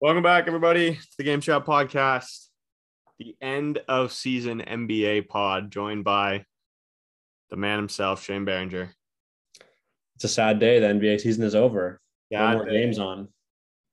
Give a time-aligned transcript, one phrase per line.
[0.00, 2.46] Welcome back, everybody, to the Game Shot Podcast,
[3.18, 6.44] the end of season NBA pod, joined by
[7.50, 8.90] the man himself, Shane Behringer.
[10.14, 10.78] It's a sad day.
[10.78, 12.00] The NBA season is over.
[12.30, 13.28] Yeah, no more games on.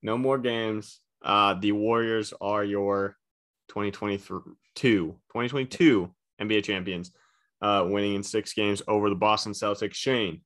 [0.03, 0.99] No more games.
[1.23, 3.17] Uh, the Warriors are your
[3.69, 4.45] 2022,
[4.75, 7.13] 2022 NBA champions,
[7.63, 9.95] uh, winning in six games over the Boston Celtics.
[9.95, 10.41] Shane,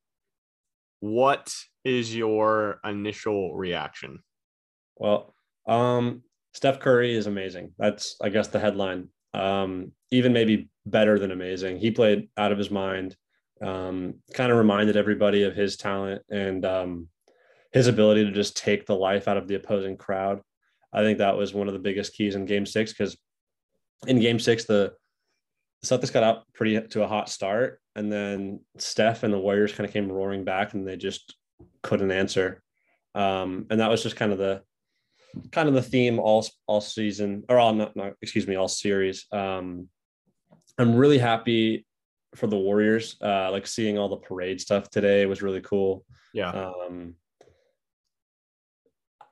[1.00, 1.54] what
[1.84, 4.20] is your initial reaction?
[4.96, 5.34] Well,
[5.66, 7.72] um, Steph Curry is amazing.
[7.78, 9.08] That's, I guess, the headline.
[9.34, 11.78] Um, even maybe better than amazing.
[11.78, 13.16] He played out of his mind.
[13.62, 17.08] Um, kind of reminded everybody of his talent and um,
[17.72, 20.40] his ability to just take the life out of the opposing crowd.
[20.92, 23.16] I think that was one of the biggest keys in Game Six because
[24.06, 24.94] in Game Six the,
[25.84, 29.86] Celtics got out pretty to a hot start, and then Steph and the Warriors kind
[29.86, 31.34] of came roaring back, and they just
[31.82, 32.62] couldn't answer.
[33.14, 34.62] Um, and that was just kind of the
[35.52, 39.26] kind of the theme all all season or all not, not excuse me all series.
[39.32, 39.88] Um,
[40.78, 41.86] I'm really happy
[42.34, 43.16] for the Warriors.
[43.22, 46.04] Uh, like seeing all the parade stuff today was really cool.
[46.32, 46.50] Yeah.
[46.50, 47.14] Um,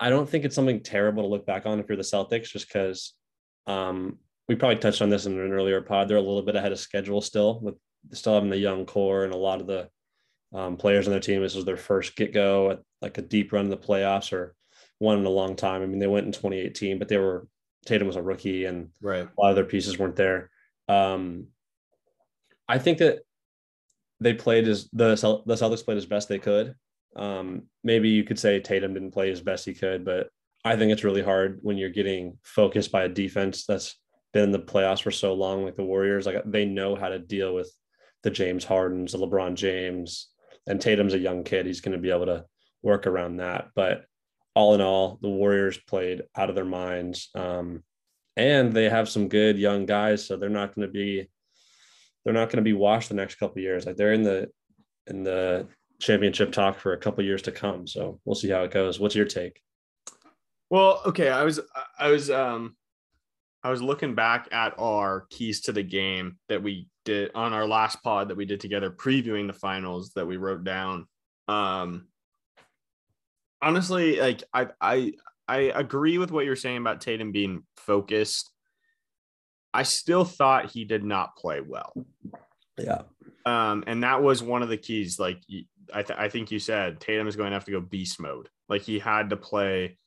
[0.00, 2.68] I don't think it's something terrible to look back on if you're the Celtics, just
[2.68, 3.14] because
[3.66, 6.08] um, we probably touched on this in an earlier pod.
[6.08, 7.74] They're a little bit ahead of schedule still, with
[8.12, 9.88] still having the young core and a lot of the
[10.54, 11.42] um, players on their team.
[11.42, 14.54] This was their first get go at like a deep run in the playoffs or
[14.98, 15.82] one in a long time.
[15.82, 17.46] I mean, they went in 2018, but they were
[17.86, 19.26] Tatum was a rookie and right.
[19.26, 20.50] a lot of their pieces weren't there.
[20.88, 21.46] Um,
[22.68, 23.20] I think that
[24.20, 25.14] they played as the
[25.46, 26.74] the Celtics played as best they could.
[27.16, 30.28] Um, maybe you could say Tatum didn't play as best he could, but
[30.64, 33.96] I think it's really hard when you're getting focused by a defense that's
[34.32, 36.26] been in the playoffs for so long, like the Warriors.
[36.26, 37.72] Like they know how to deal with
[38.22, 40.28] the James Hardens, the LeBron James,
[40.66, 41.66] and Tatum's a young kid.
[41.66, 42.44] He's going to be able to
[42.82, 43.68] work around that.
[43.74, 44.04] But
[44.58, 47.30] all in all, the Warriors played out of their minds.
[47.36, 47.84] Um,
[48.36, 51.28] and they have some good young guys, so they're not going to be
[52.24, 53.86] they're not going to be washed the next couple years.
[53.86, 54.50] Like they're in the
[55.06, 55.68] in the
[56.00, 57.86] championship talk for a couple years to come.
[57.86, 58.98] So we'll see how it goes.
[58.98, 59.62] What's your take?
[60.70, 61.60] Well, okay, I was
[61.96, 62.76] I was um
[63.62, 67.66] I was looking back at our keys to the game that we did on our
[67.66, 71.06] last pod that we did together previewing the finals that we wrote down.
[71.46, 72.07] Um
[73.62, 75.12] honestly, like I I
[75.46, 78.50] I agree with what you're saying about Tatum being focused.
[79.72, 81.92] I still thought he did not play well.
[82.78, 83.02] Yeah.
[83.44, 85.18] Um, and that was one of the keys.
[85.18, 85.40] Like
[85.92, 88.48] I, th- I think you said, Tatum is going to have to go beast mode.
[88.68, 89.98] Like he had to play.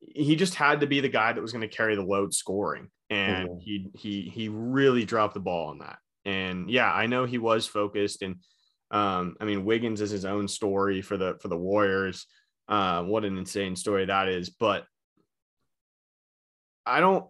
[0.00, 2.88] He just had to be the guy that was going to carry the load scoring,
[3.10, 3.58] and mm-hmm.
[3.58, 5.98] he he he really dropped the ball on that.
[6.24, 8.36] And yeah, I know he was focused, and
[8.90, 12.26] um, I mean, Wiggins is his own story for the for the Warriors.
[12.68, 14.50] Uh, what an insane story that is.
[14.50, 14.84] But
[16.84, 17.26] I don't.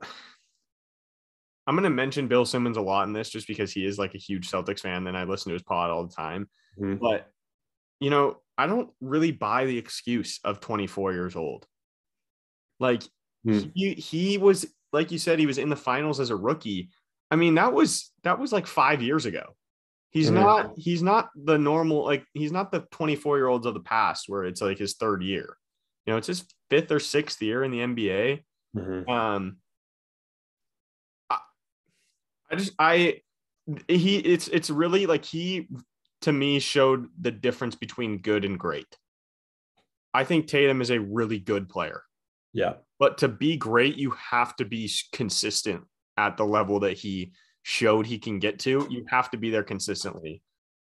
[1.66, 4.14] I'm going to mention Bill Simmons a lot in this just because he is like
[4.14, 6.48] a huge Celtics fan and I listen to his pod all the time.
[6.80, 6.96] Mm-hmm.
[7.02, 7.28] But,
[7.98, 11.66] you know, I don't really buy the excuse of 24 years old.
[12.78, 13.02] Like,
[13.44, 13.72] mm.
[13.74, 16.90] he, he was, like you said, he was in the finals as a rookie.
[17.32, 19.56] I mean, that was, that was like five years ago.
[20.16, 20.36] He's mm-hmm.
[20.36, 24.30] not he's not the normal like he's not the 24 year olds of the past
[24.30, 25.58] where it's like his third year.
[26.06, 28.42] You know, it's his fifth or sixth year in the NBA.
[28.74, 29.10] Mm-hmm.
[29.10, 29.56] Um
[31.28, 31.36] I,
[32.50, 33.20] I just I
[33.88, 35.68] he it's it's really like he
[36.22, 38.96] to me showed the difference between good and great.
[40.14, 42.00] I think Tatum is a really good player.
[42.54, 42.76] Yeah.
[42.98, 45.84] But to be great, you have to be consistent
[46.16, 47.32] at the level that he
[47.68, 50.40] showed he can get to, you have to be there consistently.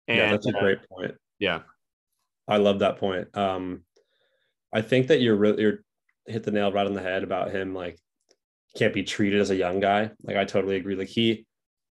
[0.07, 1.13] And yeah, that's a great point.
[1.37, 1.63] Yeah.
[2.47, 3.35] I love that point.
[3.35, 3.81] Um,
[4.73, 5.79] I think that you're really you're
[6.25, 7.99] hit the nail right on the head about him like
[8.77, 10.11] can't be treated as a young guy.
[10.23, 10.95] Like I totally agree.
[10.95, 11.45] Like he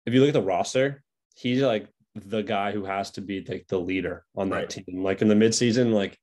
[0.06, 1.02] if you look at the roster,
[1.34, 4.70] he's like the guy who has to be like the leader on that right.
[4.70, 5.02] team.
[5.02, 6.16] Like in the midseason, like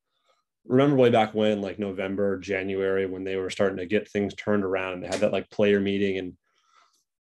[0.65, 4.63] remember way back when, like November, January, when they were starting to get things turned
[4.63, 6.37] around, and they had that like player meeting and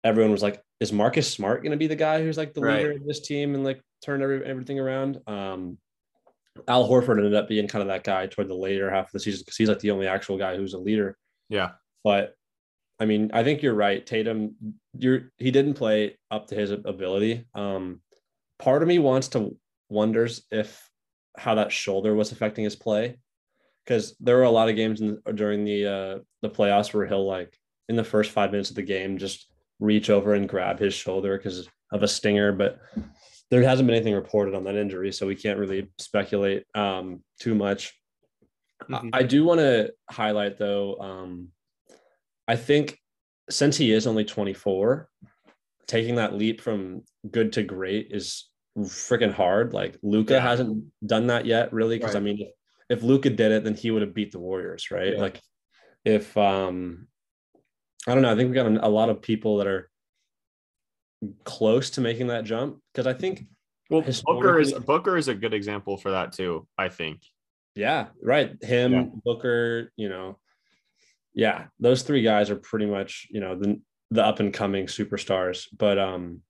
[0.02, 2.78] everyone was like, is Marcus Smart going to be the guy who's like the right.
[2.78, 5.20] leader of this team and like turn every, everything around?
[5.26, 5.78] Um,
[6.68, 9.20] Al Horford ended up being kind of that guy toward the later half of the
[9.20, 11.16] season because he's like the only actual guy who's a leader.
[11.48, 11.72] Yeah.
[12.04, 12.34] But
[12.98, 14.04] I mean, I think you're right.
[14.04, 14.54] Tatum,
[14.98, 17.46] you're he didn't play up to his ability.
[17.54, 18.00] Um,
[18.58, 19.56] part of me wants to
[19.88, 20.88] wonders if
[21.36, 23.18] how that shoulder was affecting his play
[23.84, 27.26] because there were a lot of games in, during the uh, the playoffs where he'll
[27.26, 27.56] like
[27.88, 31.36] in the first five minutes of the game just reach over and grab his shoulder
[31.36, 32.80] because of a stinger, but
[33.50, 37.54] there hasn't been anything reported on that injury, so we can't really speculate um, too
[37.54, 37.94] much.
[38.90, 39.10] Mm-hmm.
[39.12, 40.96] I, I, do want to highlight though.
[40.98, 41.48] Um,
[42.46, 42.98] I think
[43.48, 45.08] since he is only 24,
[45.86, 49.72] taking that leap from good to great is freaking hard.
[49.72, 50.40] Like Luka yeah.
[50.40, 51.98] hasn't done that yet, really.
[51.98, 52.20] Because right.
[52.20, 55.14] I mean, if, if Luka did it, then he would have beat the Warriors, right?
[55.14, 55.20] Yeah.
[55.20, 55.40] Like
[56.04, 57.08] if um
[58.06, 59.90] I don't know, I think we got a, lot of people that are
[61.44, 63.46] close to making that jump because I think
[63.90, 66.66] well Booker is Booker is a good example for that too.
[66.78, 67.22] I think.
[67.74, 68.56] Yeah, right.
[68.62, 69.04] Him, yeah.
[69.24, 70.38] Booker, you know,
[71.34, 73.80] yeah, those three guys are pretty much you know the
[74.10, 75.66] the up and coming superstars.
[75.76, 76.42] But um,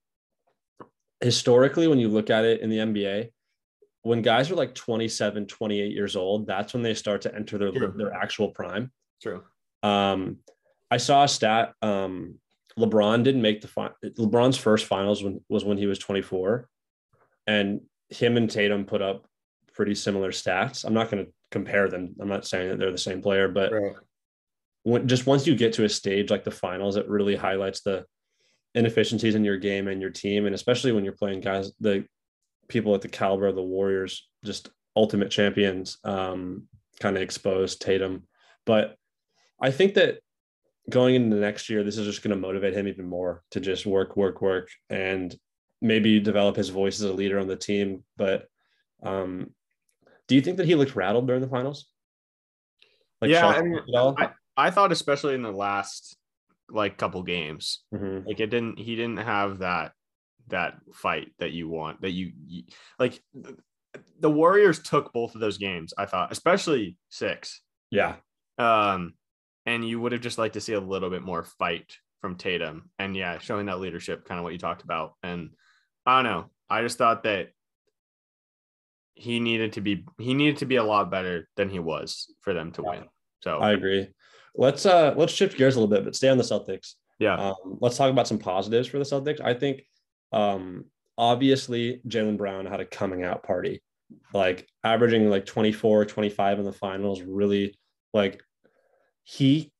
[1.21, 3.29] historically, when you look at it in the NBA,
[4.03, 7.71] when guys are like 27, 28 years old, that's when they start to enter their
[7.71, 7.93] True.
[7.97, 8.91] their actual prime.
[9.21, 9.43] True.
[9.83, 10.37] Um,
[10.89, 11.73] I saw a stat.
[11.81, 12.35] Um,
[12.77, 13.95] LeBron didn't make the final.
[14.03, 16.69] LeBron's first finals when, was when he was 24,
[17.47, 19.27] and him and Tatum put up
[19.73, 20.85] pretty similar stats.
[20.85, 22.15] I'm not going to compare them.
[22.19, 23.95] I'm not saying that they're the same player, but right.
[24.83, 28.05] when, just once you get to a stage like the finals, it really highlights the
[28.75, 32.05] inefficiencies in your game and your team, and especially when you're playing guys the
[32.67, 36.63] people at the caliber of the Warriors, just ultimate champions, um,
[36.99, 38.23] kind of exposed Tatum.
[38.65, 38.95] But
[39.61, 40.19] I think that
[40.89, 43.85] going into next year, this is just going to motivate him even more to just
[43.85, 45.35] work, work, work, and
[45.81, 48.03] maybe develop his voice as a leader on the team.
[48.15, 48.47] But
[49.03, 49.51] um,
[50.27, 51.87] do you think that he looked rattled during the finals?
[53.21, 56.17] Like yeah, I, mean, I, I, thought especially in the last
[56.69, 58.27] like couple games, mm-hmm.
[58.27, 58.77] like it didn't.
[58.77, 59.93] He didn't have that
[60.49, 62.63] that fight that you want that you, you
[62.99, 63.19] like.
[64.19, 65.95] The Warriors took both of those games.
[65.97, 67.61] I thought, especially six.
[67.89, 68.15] Yeah.
[68.59, 69.13] Um,
[69.67, 72.89] and you would have just liked to see a little bit more fight from Tatum.
[72.97, 75.13] And yeah, showing that leadership, kind of what you talked about.
[75.21, 75.51] And
[76.05, 76.49] I don't know.
[76.69, 77.49] I just thought that
[79.13, 82.53] he needed to be he needed to be a lot better than he was for
[82.53, 83.03] them to win.
[83.41, 84.07] So I agree.
[84.55, 86.93] Let's uh let's shift gears a little bit, but stay on the Celtics.
[87.19, 87.35] Yeah.
[87.35, 89.41] Um, let's talk about some positives for the Celtics.
[89.41, 89.83] I think
[90.31, 90.85] um
[91.17, 93.81] obviously Jaylen Brown had a coming out party,
[94.33, 97.77] like averaging like 24, 25 in the finals, really
[98.13, 98.41] like
[99.29, 99.73] he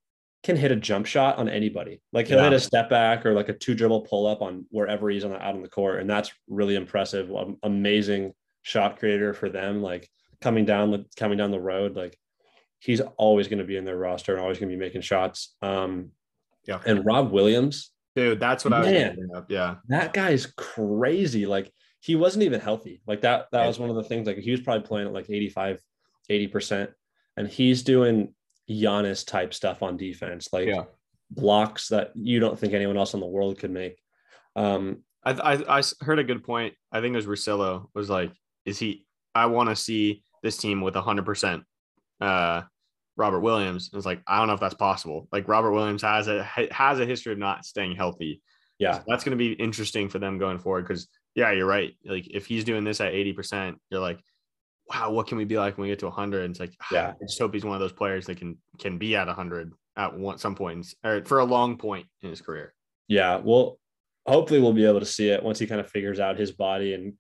[0.44, 2.02] can hit a jump shot on anybody.
[2.12, 2.46] Like he'll yeah.
[2.46, 5.32] hit a step back or like a two dribble pull up on wherever he's on
[5.32, 7.32] the, out on the court, and that's really impressive.
[7.64, 9.82] Amazing shot creator for them.
[9.82, 10.10] Like
[10.42, 12.20] coming down the coming down the road, like
[12.80, 15.56] he's always going to be in their roster and always going to be making shots.
[15.62, 16.10] Um,
[16.66, 16.82] yeah.
[16.86, 19.50] And Rob Williams, dude, that's what man, I was up.
[19.50, 21.46] Yeah, that guy is crazy.
[21.46, 21.72] Like
[22.02, 23.02] he wasn't even healthy.
[23.08, 23.48] Like that.
[23.54, 24.28] That was one of the things.
[24.28, 25.82] Like he was probably playing at like 85,
[26.30, 26.90] 80 percent,
[27.38, 28.34] and he's doing
[28.69, 30.84] Giannis type stuff on defense, like yeah.
[31.31, 34.02] blocks that you don't think anyone else in the world could make.
[34.56, 36.74] Um, I, I, I heard a good point.
[36.92, 38.31] I think it was Russillo was like,
[38.66, 39.06] is he?
[39.36, 41.64] I want to see this team with hundred percent
[42.22, 42.64] uh,
[43.16, 43.90] Robert Williams.
[43.94, 45.28] It's like I don't know if that's possible.
[45.31, 48.42] Like Robert Williams has a has a history of not staying healthy.
[48.80, 50.84] Yeah, so that's going to be interesting for them going forward.
[50.88, 51.94] Because yeah, you're right.
[52.06, 54.20] Like if he's doing this at eighty percent, you're like,
[54.89, 56.44] wow, what can we be like when we get to 100?
[56.44, 58.98] And it's like, yeah, I just hope he's one of those players that can can
[58.98, 62.74] be at 100 at one some points or for a long point in his career.
[63.07, 63.80] Yeah, well,
[64.25, 66.94] hopefully we'll be able to see it once he kind of figures out his body
[66.94, 67.13] and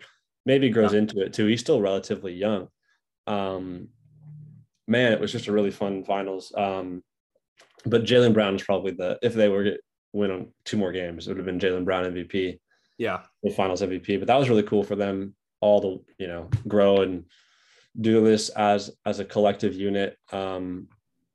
[0.45, 0.99] maybe grows yeah.
[0.99, 1.45] into it too.
[1.45, 2.67] He's still relatively young.
[3.25, 3.89] Um,
[4.87, 6.53] man, it was just a really fun finals.
[6.55, 7.03] Um,
[7.85, 9.79] but Jaylen Brown is probably the if they were to
[10.13, 12.59] win on two more games, it would have been Jaylen Brown MVP.
[12.97, 14.19] Yeah, the finals MVP.
[14.19, 17.25] But that was really cool for them all to you know grow and
[17.99, 20.17] do this as as a collective unit.
[20.31, 20.87] Um,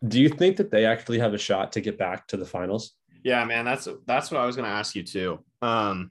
[0.07, 2.93] do you think that they actually have a shot to get back to the finals?
[3.25, 5.45] Yeah, man, that's that's what I was going to ask you too.
[5.61, 6.11] Um,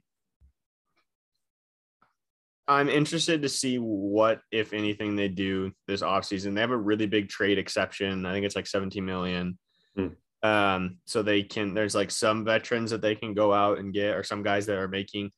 [2.68, 6.54] I'm interested to see what, if anything, they do this offseason.
[6.54, 8.24] They have a really big trade exception.
[8.24, 9.58] I think it's like 17 million.
[9.96, 10.08] Hmm.
[10.42, 14.16] Um, so they can, there's like some veterans that they can go out and get,
[14.16, 15.30] or some guys that are making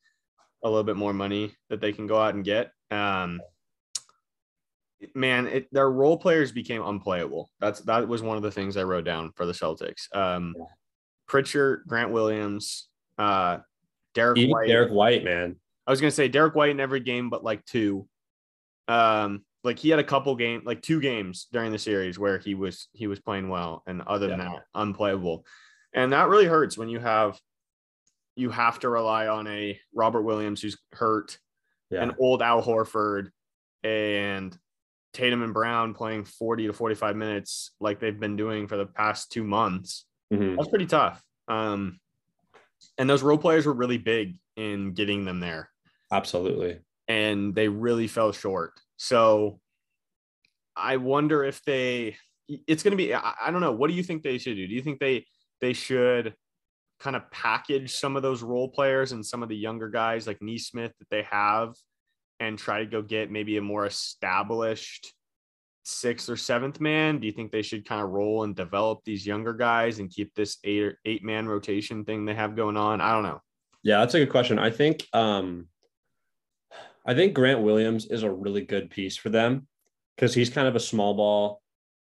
[0.62, 2.71] a little bit more money that they can go out and get.
[2.90, 3.40] Um,
[5.15, 7.51] man, it, their role players became unplayable.
[7.61, 10.15] That's that was one of the things I wrote down for the Celtics.
[10.15, 10.55] Um,
[11.27, 13.59] Pritchard, Grant Williams, uh,
[14.15, 14.69] Derrick Even White.
[14.69, 15.57] Derrick White, man.
[15.87, 18.09] I was gonna say Derrick White in every game, but like two.
[18.89, 22.55] Um, like he had a couple game, like two games during the series where he
[22.55, 24.53] was he was playing well, and other than yeah.
[24.53, 25.47] that, unplayable.
[25.95, 27.41] And that really hurts when you have
[28.37, 31.39] you have to rely on a Robert Williams who's hurt,
[31.91, 32.03] yeah.
[32.03, 33.29] an old Al Horford,
[33.83, 34.57] and
[35.14, 39.33] Tatum and Brown playing 40 to 45 minutes like they've been doing for the past
[39.33, 40.04] two months.
[40.33, 40.56] Mm-hmm.
[40.56, 41.23] That's pretty tough.
[41.49, 42.00] Um,
[42.99, 45.71] and those role players were really big in getting them there.
[46.12, 46.80] Absolutely.
[47.09, 48.73] And they really fell short.
[48.97, 49.61] So
[50.76, 52.16] I wonder if they
[52.49, 53.14] it's going to be.
[53.14, 53.73] I, don't know.
[53.73, 54.66] What do you think they should do?
[54.66, 55.25] Do you think they
[55.61, 56.35] they should
[57.00, 60.42] kind of package some of those role players and some of the younger guys like
[60.42, 61.75] Nesmith that they have,
[62.49, 65.13] and try to go get maybe a more established
[65.85, 67.19] sixth or seventh man?
[67.19, 70.35] Do you think they should kind of roll and develop these younger guys and keep
[70.35, 73.01] this eight or eight man rotation thing they have going on?
[73.01, 73.41] I don't know.
[73.83, 74.59] Yeah, that's a good question.
[74.59, 75.69] I think um
[77.07, 79.67] I think Grant Williams is a really good piece for them
[80.17, 81.61] because he's kind of a small ball.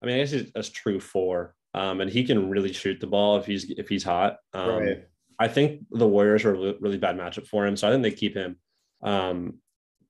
[0.02, 3.08] I mean, I guess he's a true four, um, and he can really shoot the
[3.08, 4.38] ball if he's if he's hot.
[4.54, 4.98] Um, right.
[5.40, 8.12] I think the Warriors are a really bad matchup for him, so I think they
[8.12, 8.58] keep him.
[9.02, 9.56] Um,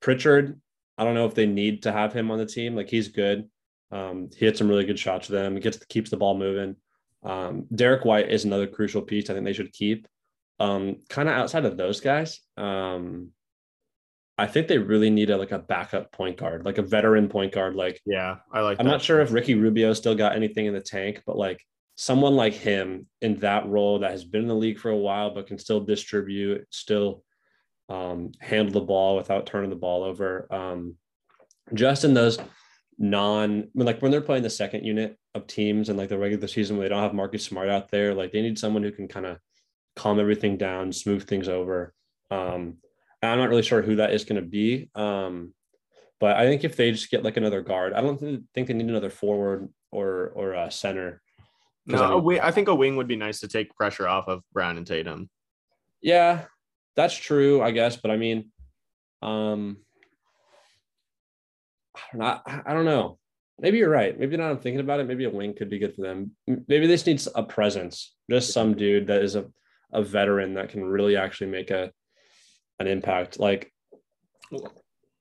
[0.03, 0.59] Pritchard,
[0.97, 2.75] I don't know if they need to have him on the team.
[2.75, 3.49] Like he's good.
[3.89, 5.55] Um, he hit some really good shots for them.
[5.55, 6.75] He gets keeps the ball moving.
[7.23, 9.29] Um, Derrick White is another crucial piece.
[9.29, 10.07] I think they should keep.
[10.59, 13.29] Um, kind of outside of those guys, um,
[14.37, 17.53] I think they really need a like a backup point guard, like a veteran point
[17.53, 17.75] guard.
[17.75, 18.79] Like, yeah, I like.
[18.79, 18.91] I'm that.
[18.91, 21.63] not sure if Ricky Rubio still got anything in the tank, but like
[21.95, 25.33] someone like him in that role that has been in the league for a while
[25.33, 27.23] but can still distribute, still
[27.89, 30.47] um, handle the ball without turning the ball over.
[30.53, 30.95] Um,
[31.73, 32.37] just in those
[32.97, 36.77] non like when they're playing the second unit of teams and like the regular season
[36.77, 39.25] where they don't have Marcus Smart out there, like they need someone who can kind
[39.25, 39.37] of
[39.95, 41.93] calm everything down, smooth things over.
[42.31, 42.77] Um,
[43.21, 44.89] I'm not really sure who that is going to be.
[44.95, 45.53] Um,
[46.19, 48.87] but I think if they just get like another guard, I don't think they need
[48.87, 51.21] another forward or or a center.
[51.85, 54.41] No, I, mean, I think a wing would be nice to take pressure off of
[54.53, 55.29] Brown and Tatum.
[56.01, 56.45] Yeah,
[56.95, 57.97] that's true, I guess.
[57.97, 58.51] But I mean,
[59.21, 59.77] um,
[62.19, 63.17] I, I don't know.
[63.59, 64.17] Maybe you're right.
[64.17, 65.07] Maybe now I'm thinking about it.
[65.07, 66.31] Maybe a wing could be good for them.
[66.47, 69.45] Maybe this needs a presence, just some dude that is a,
[69.91, 71.91] a veteran that can really actually make a
[72.79, 73.39] an impact.
[73.39, 73.71] Like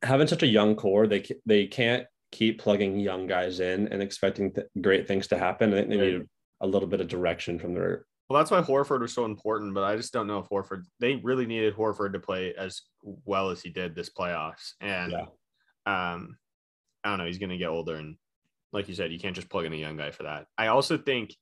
[0.02, 4.52] having such a young core, they they can't keep plugging young guys in and expecting
[4.52, 5.72] th- great things to happen.
[5.72, 6.22] I think they need
[6.62, 8.06] a little bit of direction from their.
[8.32, 10.84] Well, that's why Horford was so important, but I just don't know if Horford.
[11.00, 15.24] They really needed Horford to play as well as he did this playoffs, and yeah.
[15.84, 16.38] um,
[17.04, 17.26] I don't know.
[17.26, 18.16] He's going to get older, and
[18.72, 20.46] like you said, you can't just plug in a young guy for that.
[20.56, 21.36] I also think,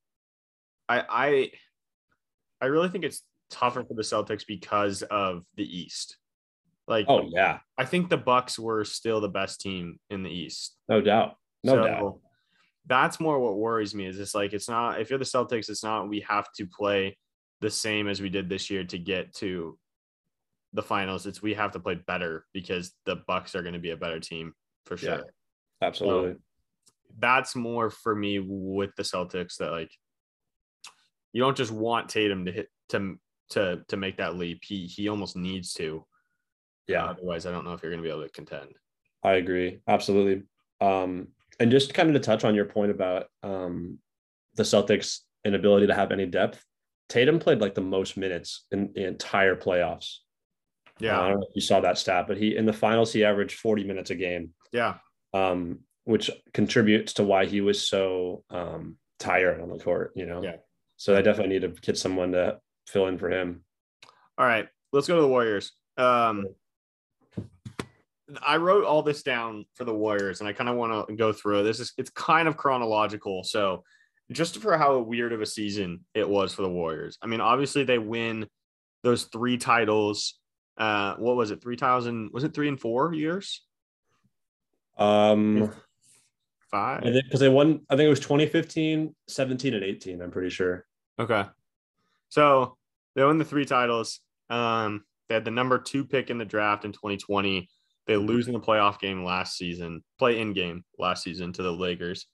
[0.88, 1.50] I I,
[2.60, 6.16] I really think it's tougher for the Celtics because of the East.
[6.88, 10.76] Like, oh yeah, I think the Bucks were still the best team in the East.
[10.88, 12.18] No doubt, no so doubt.
[12.90, 14.06] That's more what worries me.
[14.06, 17.16] Is it's like it's not if you're the Celtics, it's not we have to play
[17.60, 19.78] the same as we did this year to get to
[20.72, 21.24] the finals.
[21.24, 24.18] It's we have to play better because the Bucks are going to be a better
[24.18, 24.54] team
[24.86, 25.18] for sure.
[25.18, 25.22] Yeah,
[25.80, 26.32] absolutely.
[26.32, 26.38] So
[27.20, 29.92] that's more for me with the Celtics that like
[31.32, 33.20] you don't just want Tatum to hit to
[33.50, 34.62] to to make that leap.
[34.66, 36.04] He he almost needs to.
[36.88, 37.04] Yeah.
[37.04, 38.70] Otherwise, I don't know if you're going to be able to contend.
[39.22, 39.78] I agree.
[39.86, 40.42] Absolutely.
[40.80, 41.28] Um,
[41.60, 43.98] and just kind of to touch on your point about um,
[44.56, 46.64] the Celtics' inability to have any depth,
[47.08, 50.16] Tatum played like the most minutes in the entire playoffs.
[50.98, 51.18] Yeah.
[51.18, 53.24] Uh, I don't know if you saw that stat, but he in the finals he
[53.24, 54.50] averaged 40 minutes a game.
[54.72, 54.94] Yeah.
[55.34, 60.42] Um, which contributes to why he was so um, tired on the court, you know.
[60.42, 60.56] Yeah.
[60.96, 63.64] So I definitely need to get someone to fill in for him.
[64.36, 65.72] All right, let's go to the Warriors.
[65.96, 66.46] Um,
[68.46, 71.32] I wrote all this down for the Warriors, and I kind of want to go
[71.32, 71.62] through.
[71.64, 73.84] This is it's kind of chronological, so
[74.32, 77.18] just for how weird of a season it was for the Warriors.
[77.22, 78.46] I mean, obviously they win
[79.02, 80.38] those three titles.
[80.76, 81.62] Uh, what was it?
[81.62, 82.30] Three thousand?
[82.32, 83.62] Was it three and four years?
[84.98, 85.72] Um,
[86.70, 87.02] five.
[87.02, 87.80] Because they won.
[87.90, 90.22] I think it was 2015, 17, and 18.
[90.22, 90.86] I'm pretty sure.
[91.18, 91.44] Okay.
[92.28, 92.76] So
[93.14, 94.20] they won the three titles.
[94.48, 97.68] Um, they had the number two pick in the draft in 2020.
[98.10, 101.70] They lose in the playoff game last season, play in game last season to the
[101.70, 102.26] Lakers.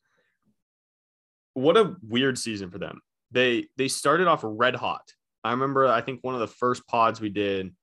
[1.53, 3.03] What a weird season for them.
[3.31, 5.03] They they started off red hot.
[5.45, 7.75] I remember I think one of the first pods we did,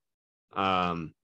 [0.54, 1.14] um,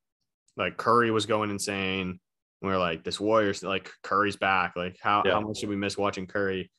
[0.56, 2.20] like Curry was going insane.
[2.62, 4.74] We are like, this Warriors, like Curry's back.
[4.76, 5.32] Like, how, yeah.
[5.32, 6.70] how much should we miss watching Curry?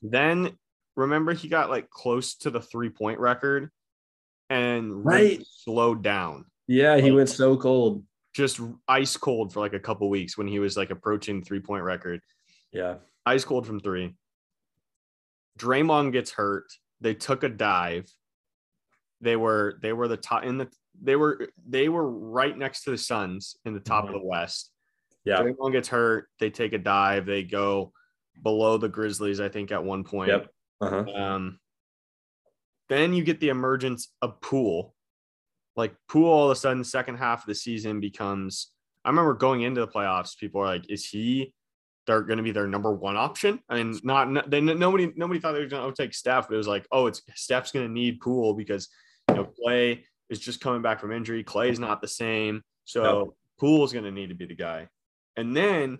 [0.00, 0.56] Then
[0.96, 3.68] remember he got like close to the three point record
[4.48, 6.46] and right slowed down.
[6.66, 8.04] Yeah, he like, went so cold.
[8.34, 11.84] Just ice cold for like a couple weeks when he was like approaching three point
[11.84, 12.20] record.
[12.72, 12.96] Yeah.
[13.24, 14.16] Ice cold from three.
[15.58, 16.66] Draymond gets hurt.
[17.00, 18.10] They took a dive.
[19.20, 20.68] They were they were the top in the
[21.00, 24.14] they were they were right next to the Suns in the top mm-hmm.
[24.14, 24.70] of the West.
[25.24, 25.40] Yeah.
[25.40, 26.28] Draymond gets hurt.
[26.38, 27.26] They take a dive.
[27.26, 27.92] They go
[28.42, 30.30] below the Grizzlies, I think, at one point.
[30.30, 30.48] Yep.
[30.80, 31.04] Uh-huh.
[31.14, 31.58] Um,
[32.88, 34.93] then you get the emergence of Poole.
[35.76, 38.70] Like Poole, all of a sudden, second half of the season becomes.
[39.04, 41.52] I remember going into the playoffs, people are like, "Is he
[42.06, 43.60] they're going to be their number one option.
[43.68, 46.58] I mean, not, they nobody nobody thought they were going to overtake Steph, but it
[46.58, 48.88] was like, oh, it's Steph's going to need Poole because
[49.28, 51.44] you know Klay is just coming back from injury.
[51.44, 53.34] Klay's not the same, so no.
[53.58, 54.88] Poole's going to need to be the guy.
[55.36, 55.98] And then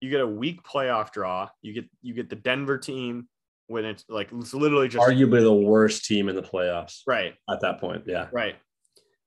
[0.00, 1.48] you get a weak playoff draw.
[1.62, 3.28] You get you get the Denver team
[3.68, 7.02] when it's like it's literally just arguably the worst team in the playoffs.
[7.06, 7.34] Right.
[7.48, 8.04] At that point.
[8.06, 8.28] Yeah.
[8.32, 8.56] Right.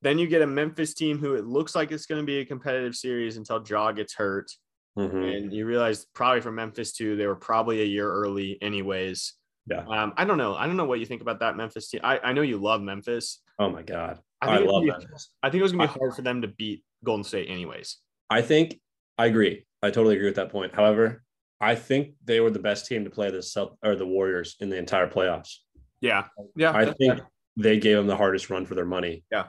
[0.05, 2.45] Then you get a Memphis team who it looks like it's going to be a
[2.45, 4.51] competitive series until Ja gets hurt.
[4.99, 5.17] Mm-hmm.
[5.17, 9.33] And you realize probably from Memphis too, they were probably a year early, anyways.
[9.65, 9.83] Yeah.
[9.87, 10.53] Um, I don't know.
[10.53, 12.01] I don't know what you think about that Memphis team.
[12.03, 13.41] I, I know you love Memphis.
[13.57, 14.19] Oh my God.
[14.41, 15.31] I, think I love be, Memphis.
[15.41, 17.97] I think it was gonna be hard for them to beat Golden State anyways.
[18.29, 18.79] I think
[19.17, 19.65] I agree.
[19.81, 20.75] I totally agree with that point.
[20.75, 21.23] However,
[21.59, 24.69] I think they were the best team to play the Celt- or the Warriors in
[24.69, 25.55] the entire playoffs.
[25.99, 26.25] Yeah.
[26.55, 26.73] Yeah.
[26.77, 27.21] I think
[27.57, 29.23] they gave them the hardest run for their money.
[29.31, 29.45] Yeah.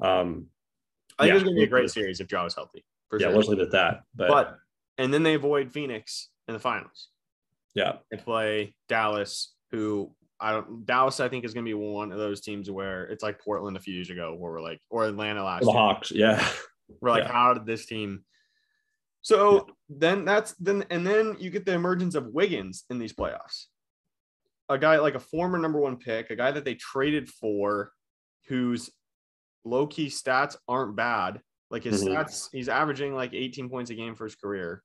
[0.00, 0.46] Um,
[1.18, 1.32] I think yeah.
[1.32, 2.84] it was going to be a great series if Ja was healthy.
[3.12, 3.32] yeah, sure.
[3.32, 4.02] let's leave it at that.
[4.14, 4.56] But, but
[4.98, 7.08] and then they avoid Phoenix in the finals.
[7.74, 10.86] Yeah, and play Dallas, who I don't.
[10.86, 13.76] Dallas, I think, is going to be one of those teams where it's like Portland
[13.76, 15.64] a few years ago, where we're like, or Atlanta last.
[15.64, 15.78] The year.
[15.78, 16.48] Hawks, yeah.
[17.00, 17.32] We're like, yeah.
[17.32, 18.24] how did this team?
[19.22, 19.60] So yeah.
[19.90, 23.66] then that's then and then you get the emergence of Wiggins in these playoffs.
[24.68, 27.92] A guy like a former number one pick, a guy that they traded for,
[28.46, 28.90] whose
[29.64, 31.40] low key stats aren't bad.
[31.70, 32.14] Like his mm-hmm.
[32.14, 34.82] stats, he's averaging like 18 points a game for his career.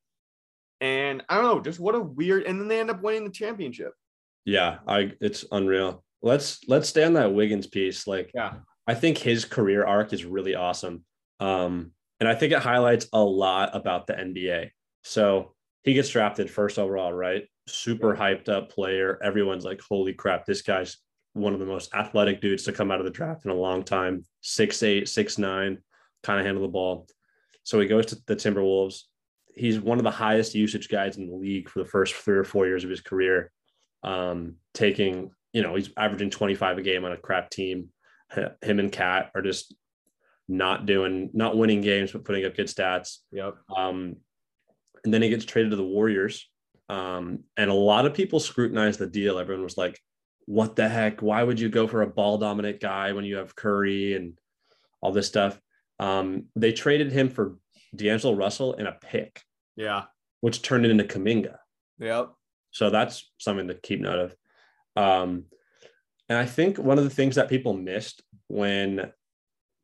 [0.81, 2.43] And I don't know, just what a weird.
[2.43, 3.93] And then they end up winning the championship.
[4.45, 6.03] Yeah, I it's unreal.
[6.21, 8.05] Let's let's stay on that Wiggins piece.
[8.05, 8.55] Like, yeah,
[8.85, 11.03] I think his career arc is really awesome.
[11.39, 14.69] Um, and I think it highlights a lot about the NBA.
[15.03, 15.53] So
[15.83, 17.45] he gets drafted first overall, right?
[17.67, 19.19] Super hyped up player.
[19.23, 20.97] Everyone's like, holy crap, this guy's
[21.35, 23.83] one of the most athletic dudes to come out of the draft in a long
[23.83, 24.23] time.
[24.41, 25.79] Six eight, six nine,
[26.23, 27.07] kind of handle the ball.
[27.63, 29.01] So he goes to the Timberwolves.
[29.53, 32.45] He's one of the highest usage guys in the league for the first three or
[32.45, 33.51] four years of his career.
[34.01, 37.89] Um, taking, you know, he's averaging 25 a game on a crap team.
[38.61, 39.75] Him and Cat are just
[40.47, 43.17] not doing, not winning games, but putting up good stats.
[43.31, 43.55] Yep.
[43.75, 44.17] Um,
[45.03, 46.49] and then he gets traded to the Warriors.
[46.87, 49.37] Um, and a lot of people scrutinized the deal.
[49.37, 49.99] Everyone was like,
[50.45, 51.21] what the heck?
[51.21, 54.37] Why would you go for a ball dominant guy when you have Curry and
[55.01, 55.59] all this stuff?
[55.99, 57.57] Um, they traded him for
[57.95, 59.41] D'Angelo Russell and a pick.
[59.75, 60.03] Yeah.
[60.41, 61.57] Which turned it into Kuminga.
[61.99, 62.31] Yep.
[62.71, 65.01] So that's something to keep note of.
[65.01, 65.45] Um,
[66.29, 69.11] and I think one of the things that people missed when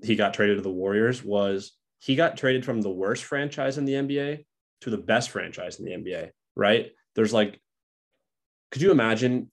[0.04, 3.86] he got traded to the Warriors was he got traded from the worst franchise in
[3.86, 4.46] the NBA
[4.82, 6.92] to the best franchise in the NBA, right?
[7.16, 7.62] There's like,
[8.72, 9.52] could you imagine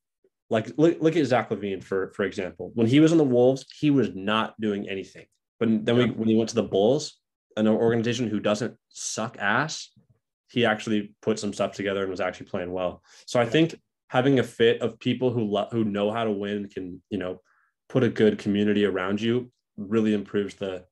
[0.51, 2.71] like look, look at Zach LaVine for for example.
[2.75, 5.27] When he was in the Wolves, he was not doing anything.
[5.61, 7.19] But then we, when he went to the Bulls,
[7.57, 9.91] an organization who doesn't suck ass,
[10.49, 13.03] he actually put some stuff together and was actually playing well.
[13.27, 13.75] So I think
[14.09, 17.41] having a fit of people who lo- who know how to win can you know
[17.89, 20.85] put a good community around you really improves the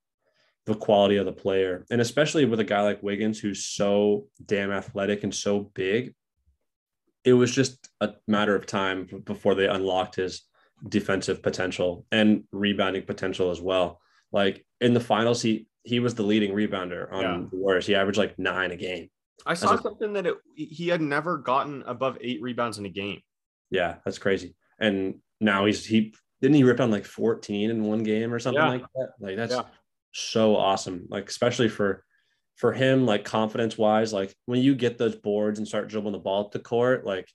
[0.67, 1.87] the quality of the player.
[1.91, 6.13] And especially with a guy like Wiggins who's so damn athletic and so big,
[7.27, 10.43] it was just a matter of time before they unlocked his
[10.89, 14.01] defensive potential and rebounding potential as well.
[14.33, 17.45] Like in the finals, he he was the leading rebounder on yeah.
[17.51, 17.87] the Warriors.
[17.87, 19.11] He averaged like nine a game.
[19.45, 22.91] I saw a, something that it, he had never gotten above eight rebounds in a
[22.91, 23.21] game.
[23.71, 24.55] Yeah, that's crazy.
[24.79, 28.63] And now he's he didn't he rip on like 14 in one game or something
[28.63, 28.69] yeah.
[28.69, 29.09] like that?
[29.19, 29.63] Like that's yeah.
[30.13, 31.07] so awesome.
[31.09, 32.05] Like especially for
[32.57, 36.19] for him, like confidence wise, like when you get those boards and start dribbling the
[36.19, 37.31] ball to court, like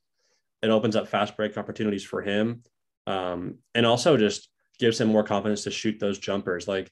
[0.62, 2.64] it opens up fast break opportunities for him.
[3.08, 6.68] Um, and also just gives him more confidence to shoot those jumpers.
[6.68, 6.92] Like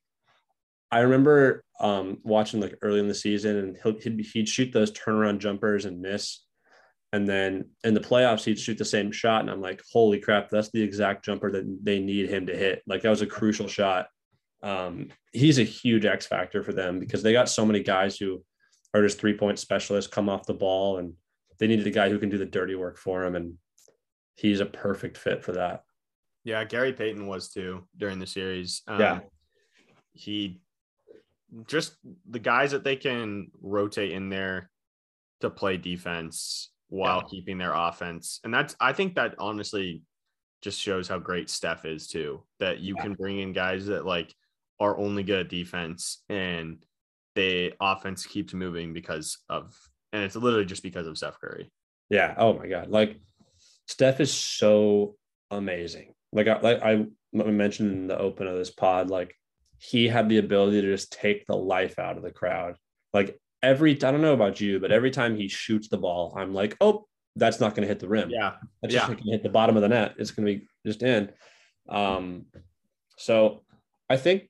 [0.91, 4.91] I remember um, watching like early in the season and he'd, he'd, he'd shoot those
[4.91, 6.45] turnaround jumpers and miss.
[7.11, 9.41] And then in the playoffs, he'd shoot the same shot.
[9.41, 12.83] And I'm like, holy crap, that's the exact jumper that they need him to hit.
[12.85, 14.07] Like that was a crucial shot
[14.61, 18.43] um, he's a huge X factor for them because they got so many guys who
[18.93, 21.13] are just three point specialists, come off the ball, and
[21.59, 23.55] they needed a guy who can do the dirty work for him, And
[24.35, 25.83] he's a perfect fit for that.
[26.43, 28.81] Yeah, Gary Payton was too during the series.
[28.87, 29.19] Um, yeah.
[30.13, 30.61] He
[31.67, 31.95] just
[32.29, 34.69] the guys that they can rotate in there
[35.41, 37.29] to play defense while yeah.
[37.29, 38.39] keeping their offense.
[38.43, 40.01] And that's, I think that honestly
[40.61, 43.03] just shows how great Steph is too, that you yeah.
[43.03, 44.33] can bring in guys that like
[44.79, 46.83] are only good at defense and
[47.35, 49.75] the offense keeps moving because of
[50.11, 51.71] and it's literally just because of Steph Curry.
[52.09, 52.33] Yeah.
[52.37, 52.89] Oh my God.
[52.89, 53.19] Like
[53.87, 55.15] Steph is so
[55.51, 56.13] amazing.
[56.31, 59.35] Like I like I mentioned in the open of this pod, like
[59.77, 62.75] he had the ability to just take the life out of the crowd.
[63.13, 66.53] Like every I don't know about you, but every time he shoots the ball, I'm
[66.53, 68.29] like, oh, that's not going to hit the rim.
[68.29, 69.01] Yeah, that's yeah.
[69.01, 70.15] just going to hit the bottom of the net.
[70.17, 71.31] It's going to be just in.
[71.87, 72.45] Um,
[73.17, 73.63] so
[74.09, 74.49] I think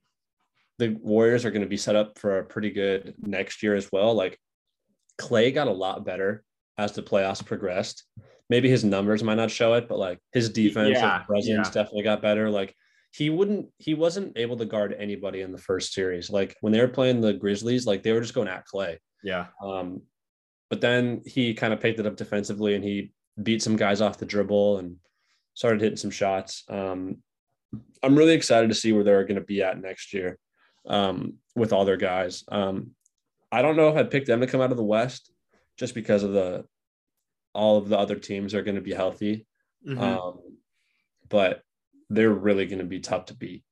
[0.80, 3.89] the Warriors are going to be set up for a pretty good next year as
[3.92, 4.13] well.
[4.13, 4.39] Like
[5.20, 6.44] Klay got a lot better
[6.78, 8.06] as the playoffs progressed.
[8.50, 11.72] Maybe his numbers might not show it, but like his defense Yeah, presence yeah.
[11.74, 12.50] definitely got better.
[12.50, 12.74] Like
[13.12, 16.30] he wouldn't, he wasn't able to guard anybody in the first series.
[16.30, 18.98] Like when they were playing the Grizzlies, like they were just going at Klay.
[19.22, 19.48] yeah.
[19.62, 20.02] Um,
[20.70, 23.12] but then he kind of picked it up defensively and he
[23.42, 24.96] beat some guys off the dribble and
[25.56, 26.63] started hitting some shots.
[26.70, 27.18] Um,
[28.02, 30.38] I'm really excited to see where they're going to be at next year
[30.88, 32.44] um, with all their guys.
[32.50, 32.92] Um,
[33.52, 35.32] I don't know if I'd pick them to come out of the West
[35.78, 36.65] just because of the
[37.54, 39.48] all of the other teams are going to be healthy.
[39.88, 40.00] Mhm.
[40.00, 40.39] Um,
[41.30, 41.63] but
[42.10, 43.63] they're really going to be tough to beat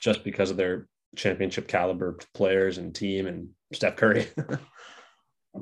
[0.00, 4.26] just because of their championship caliber players and team and Steph Curry.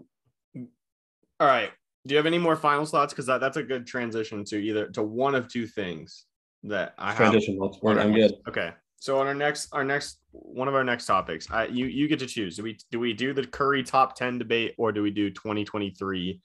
[1.41, 1.71] All right.
[2.07, 3.13] Do you have any more final thoughts?
[3.13, 6.27] Because that, that's a good transition to either to one of two things
[6.65, 7.31] that I have.
[7.31, 7.59] Transition.
[7.61, 8.33] our I'm good.
[8.49, 8.73] Okay.
[9.03, 12.21] So on our next, our next, one of our next topics, I, you you get
[12.21, 12.55] to choose.
[12.55, 16.41] Do we do we do the Curry top ten debate or do we do 2023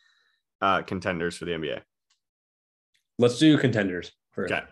[0.62, 1.82] uh, contenders for the NBA?
[3.20, 4.52] Let's do contenders first.
[4.52, 4.63] Okay.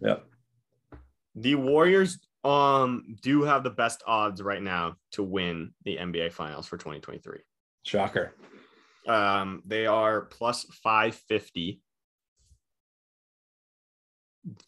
[0.00, 0.24] Yep.
[1.34, 6.66] The Warriors um do have the best odds right now to win the NBA Finals
[6.66, 7.40] for 2023.
[7.82, 8.32] Shocker.
[9.06, 11.82] Um, they are plus 550.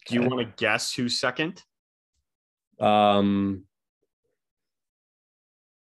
[0.05, 0.29] Do you Okay.
[0.29, 1.63] want to guess who's second?
[2.81, 3.65] Um,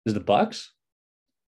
[0.07, 0.73] is the Bucks?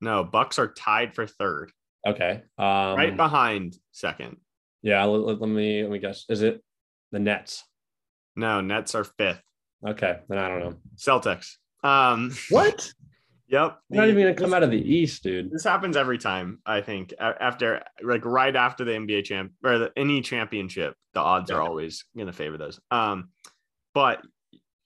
[0.01, 1.71] No, Bucks are tied for third,
[2.07, 2.41] Okay.
[2.57, 4.37] Um, right behind second.
[4.81, 5.03] Yeah.
[5.05, 6.25] Let, let- let me let me guess.
[6.29, 6.63] Is it
[7.11, 7.63] the Nets?
[8.35, 9.43] No, Nets are fifth.
[9.87, 10.17] Okay.
[10.27, 10.75] Then I don't know.
[10.97, 11.55] Celtics.
[11.83, 12.91] Um, What?
[13.47, 13.79] Yep.
[13.89, 15.51] They're not even gonna come this- out of the East, dude.
[15.51, 16.59] This happens every time.
[16.65, 21.51] I think after, like, right after the NBA champ or the, any championship, the odds
[21.51, 22.79] are always going to favor those.
[22.91, 23.27] Um,
[23.93, 24.21] but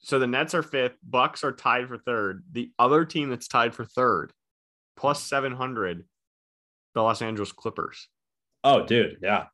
[0.05, 2.43] so the Nets are fifth, Bucks are tied for third.
[2.51, 4.31] The other team that's tied for third,
[4.95, 6.05] plus seven hundred,
[6.93, 8.07] the Los Angeles Clippers.
[8.63, 9.17] Oh, dude.
[9.23, 9.45] Yeah.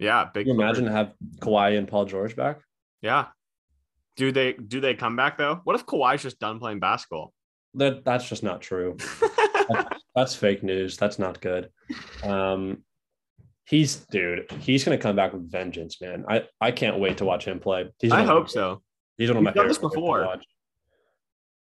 [0.00, 0.46] Yeah, big.
[0.46, 0.78] Can you Clippers.
[0.78, 2.60] imagine to have Kawhi and Paul George back?
[3.02, 3.26] Yeah.
[4.16, 5.60] Do they do they come back though?
[5.62, 7.32] What if Kawhi's just done playing basketball?
[7.74, 8.96] That that's just not true.
[10.16, 10.96] That's fake news.
[10.96, 11.70] That's not good.
[12.24, 12.82] Um,
[13.66, 14.50] he's dude.
[14.58, 16.24] He's gonna come back with vengeance, man.
[16.28, 17.88] I I can't wait to watch him play.
[18.00, 18.82] He's I one of my- hope so.
[19.18, 20.40] He's one of my done this favorite players to before.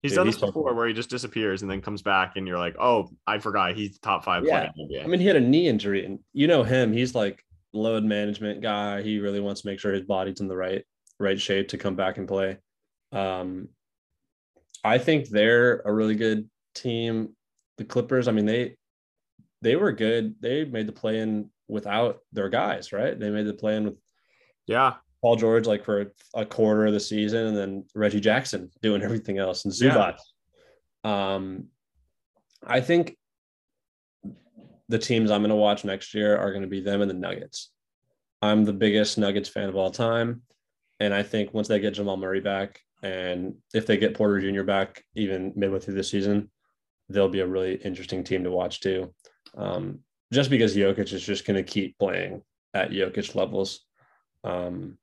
[0.02, 2.58] He's Dude, done this before where he just disappears and then comes back and you're
[2.58, 4.58] like, oh, I forgot he's the top five Yeah.
[4.58, 5.04] player in the NBA.
[5.04, 6.92] I mean, he had a knee injury, and you know him.
[6.92, 9.02] He's like load management guy.
[9.02, 10.84] He really wants to make sure his body's in the right
[11.20, 12.58] right shape to come back and play.
[13.12, 13.68] Um,
[14.84, 17.36] I think they're a really good team.
[17.78, 18.26] The Clippers.
[18.26, 18.76] I mean, they
[19.60, 20.34] they were good.
[20.40, 23.18] They made the play in without their guys, right?
[23.18, 23.94] They made the play in with
[24.66, 24.94] yeah.
[25.22, 29.38] Paul George like for a quarter of the season, and then Reggie Jackson doing everything
[29.38, 29.74] else, and
[31.04, 31.34] Yeah.
[31.34, 31.68] Um,
[32.66, 33.16] I think
[34.88, 37.14] the teams I'm going to watch next year are going to be them and the
[37.14, 37.70] Nuggets.
[38.42, 40.42] I'm the biggest Nuggets fan of all time,
[41.00, 44.64] and I think once they get Jamal Murray back, and if they get Porter Jr.
[44.64, 46.50] back, even midway through the season,
[47.08, 49.14] they'll be a really interesting team to watch too.
[49.56, 50.00] Um,
[50.32, 52.42] just because Jokic is just going to keep playing
[52.74, 53.80] at Jokic levels.
[54.44, 54.98] Um,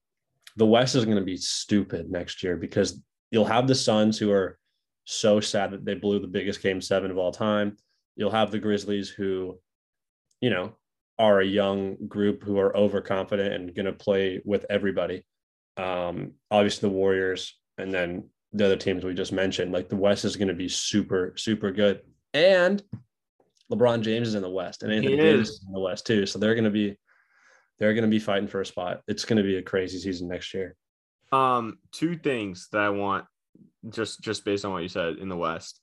[0.56, 4.32] the West is going to be stupid next year because you'll have the Suns who
[4.32, 4.58] are
[5.06, 7.78] so sad that they blew the biggest game seven of all time.
[8.16, 9.60] You'll have the Grizzlies who,
[10.42, 10.74] you know,
[11.18, 15.26] are a young group who are overconfident and going to play with everybody.
[15.78, 19.72] Um, obviously, the Warriors and then the other teams we just mentioned.
[19.72, 22.02] Like the West is going to be super, super good.
[22.34, 22.82] And
[23.72, 25.56] LeBron James is in the West and Anthony Davis is.
[25.56, 26.26] is in the West too.
[26.26, 26.98] So they're going to be
[27.80, 29.02] they're going to be fighting for a spot.
[29.08, 30.76] It's going to be a crazy season next year.
[31.32, 33.26] Um, two things that I want
[33.90, 35.80] just just based on what you said in the West.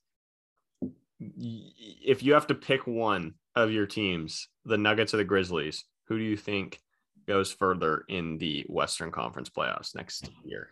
[1.19, 6.19] If you have to pick one of your teams, the Nuggets or the Grizzlies, who
[6.19, 6.81] do you think
[7.27, 10.69] goes further in the Western Conference playoffs next year?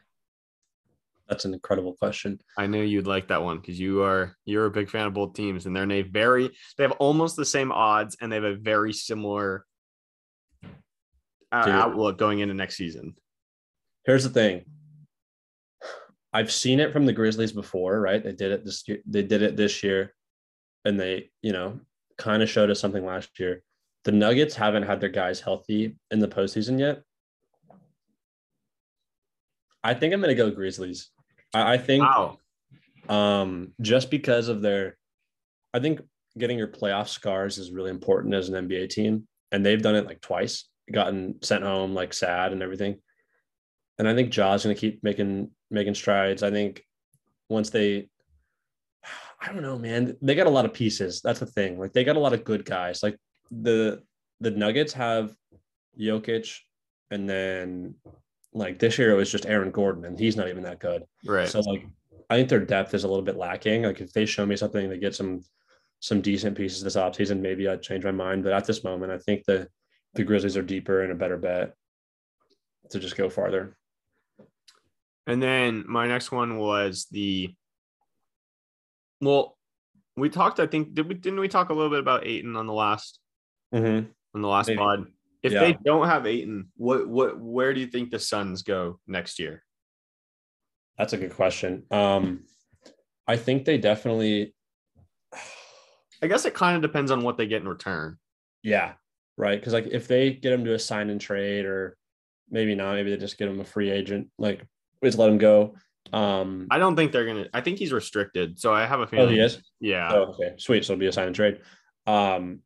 [1.29, 2.39] That's an incredible question.
[2.59, 5.33] I knew you'd like that one because you are you're a big fan of both
[5.33, 8.57] teams, and they're a very they have almost the same odds, and they have a
[8.57, 9.65] very similar
[11.55, 13.15] uh, outlook going into next season.
[14.05, 14.65] Here's the thing.
[16.33, 18.23] I've seen it from the Grizzlies before, right?
[18.23, 18.99] They did it this year.
[19.07, 20.13] They did it this year,
[20.85, 21.81] and they, you know,
[22.19, 23.63] kind of showed us something last year.
[24.05, 27.03] The Nuggets haven't had their guys healthy in the postseason yet.
[29.83, 31.11] I think I'm going to go Grizzlies.
[31.55, 32.39] I, I think Wow,
[33.09, 34.97] um, just because of their,
[35.73, 36.01] I think
[36.37, 40.07] getting your playoff scars is really important as an NBA team, and they've done it
[40.07, 43.01] like twice, gotten sent home like sad and everything.
[43.99, 46.43] And I think Ja's going to keep making making strides.
[46.43, 46.83] I think
[47.49, 48.09] once they,
[49.41, 51.21] I don't know, man, they got a lot of pieces.
[51.23, 51.79] That's the thing.
[51.79, 53.03] Like they got a lot of good guys.
[53.03, 53.17] Like
[53.51, 54.03] the
[54.41, 55.35] the Nuggets have
[55.99, 56.59] Jokic,
[57.11, 57.95] and then
[58.53, 61.05] like this year it was just Aaron Gordon, and he's not even that good.
[61.25, 61.49] Right.
[61.49, 61.87] So like
[62.31, 63.85] I think their depth is a little bit lacking.
[63.85, 65.43] Like if they show me something they get some
[66.01, 68.45] some decent pieces this offseason, maybe I'd change my mind.
[68.45, 69.69] But at this moment, I think the
[70.15, 71.75] the Grizzlies are deeper and a better bet
[72.91, 73.77] to just go farther.
[75.27, 77.55] And then my next one was the
[79.21, 79.57] well,
[80.17, 82.67] we talked, I think, did we didn't we talk a little bit about Ayton on
[82.67, 83.21] the last
[83.75, 84.07] Mm-hmm.
[84.37, 84.79] on the last Maybe.
[84.79, 85.07] pod?
[85.43, 85.61] If Yeah.
[85.61, 89.63] they don't have Ayton, what what where do you think the Suns go next year?
[90.99, 91.85] That's a good question.
[91.91, 92.45] Um,
[93.27, 94.55] I think they definitely,
[96.23, 98.19] I guess it kind of depends on what they get in return.
[98.63, 98.93] yeah,
[99.37, 99.59] right.
[99.59, 101.97] Because like if they get him to a sign and trade, or
[102.51, 104.65] maybe not, maybe they just get him a free agent, like
[105.03, 105.75] just let him go.
[106.13, 107.47] Um, I don't think they're gonna.
[107.55, 109.27] I think he's restricted, so I have a feeling.
[109.27, 109.63] oh, he is.
[109.81, 110.85] Yeah, Oh, okay, sweet.
[110.85, 111.61] So it'll be a sign and trade.
[112.07, 112.61] Um,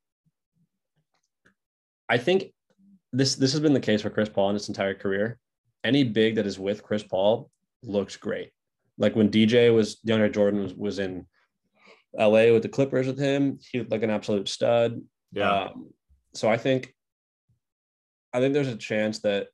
[2.09, 2.53] I think
[3.13, 5.39] this this has been the case for Chris Paul in his entire career.
[5.85, 7.51] Any big that is with Chris Paul
[7.83, 8.51] looks great.
[8.99, 11.27] Like when DJ was DeAndre Jordan was, was in
[12.19, 15.01] LA with the Clippers with him, he looked like an absolute stud.
[15.33, 15.91] yeah, Um,
[16.39, 16.95] so I think
[18.33, 19.49] I think there's a chance that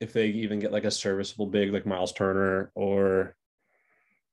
[0.00, 3.34] if they even get like a serviceable big like Miles Turner or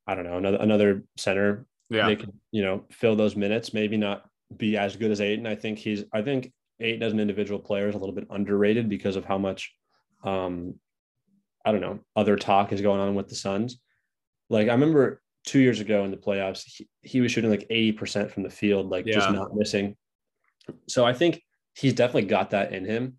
[0.06, 2.06] I don't know another another center, yeah.
[2.06, 3.74] they can you know fill those minutes.
[3.74, 5.48] Maybe not be as good as Ayton.
[5.48, 8.88] I think he's I think Ayton as an individual player is a little bit underrated
[8.88, 9.74] because of how much
[10.24, 10.76] um
[11.66, 13.80] I don't know other talk is going on with the Suns.
[14.52, 18.32] Like I remember two years ago in the playoffs, he, he was shooting like 80%
[18.32, 19.96] from the field, like just not missing.
[20.88, 21.42] So I think
[21.76, 23.18] he's definitely got that in him.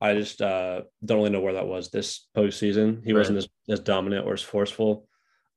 [0.00, 3.04] I just uh, don't really know where that was this postseason.
[3.04, 5.08] He wasn't as, as dominant or as forceful.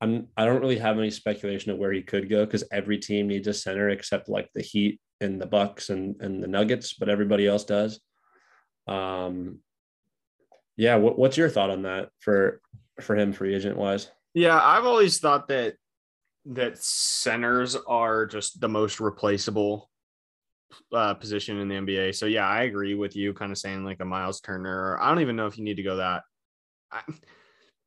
[0.02, 3.28] I'm I don't really have any speculation of where he could go because every team
[3.28, 7.08] needs a center except like the Heat and the Bucks and and the Nuggets, but
[7.08, 8.00] everybody else does.
[8.88, 9.60] Um,
[10.76, 10.96] yeah.
[10.96, 12.62] What, what's your thought on that for
[13.00, 14.10] for him free agent wise?
[14.34, 15.76] Yeah, I've always thought that
[16.46, 19.91] that centers are just the most replaceable
[20.94, 22.16] uh, position in the NBA.
[22.16, 23.34] So yeah, I agree with you.
[23.34, 24.98] Kind of saying like a Miles Turner.
[25.00, 26.24] I don't even know if you need to go that.
[26.92, 27.02] I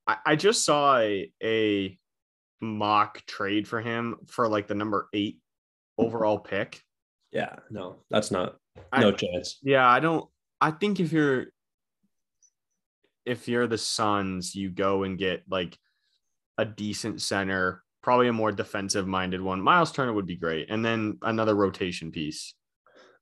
[0.07, 1.99] I, I just saw a, a
[2.61, 5.39] mock trade for him for like the number eight
[5.99, 6.83] overall pick.
[7.33, 8.57] Yeah, no, that's not
[8.93, 9.59] I- no chance.
[9.63, 10.29] Yeah, I don't.
[10.61, 11.47] I think if you're
[13.25, 15.79] if you're the Suns, you go and get like
[16.59, 19.61] a decent center, probably a more defensive minded one.
[19.61, 22.55] Miles Turner would be great, and then another rotation piece.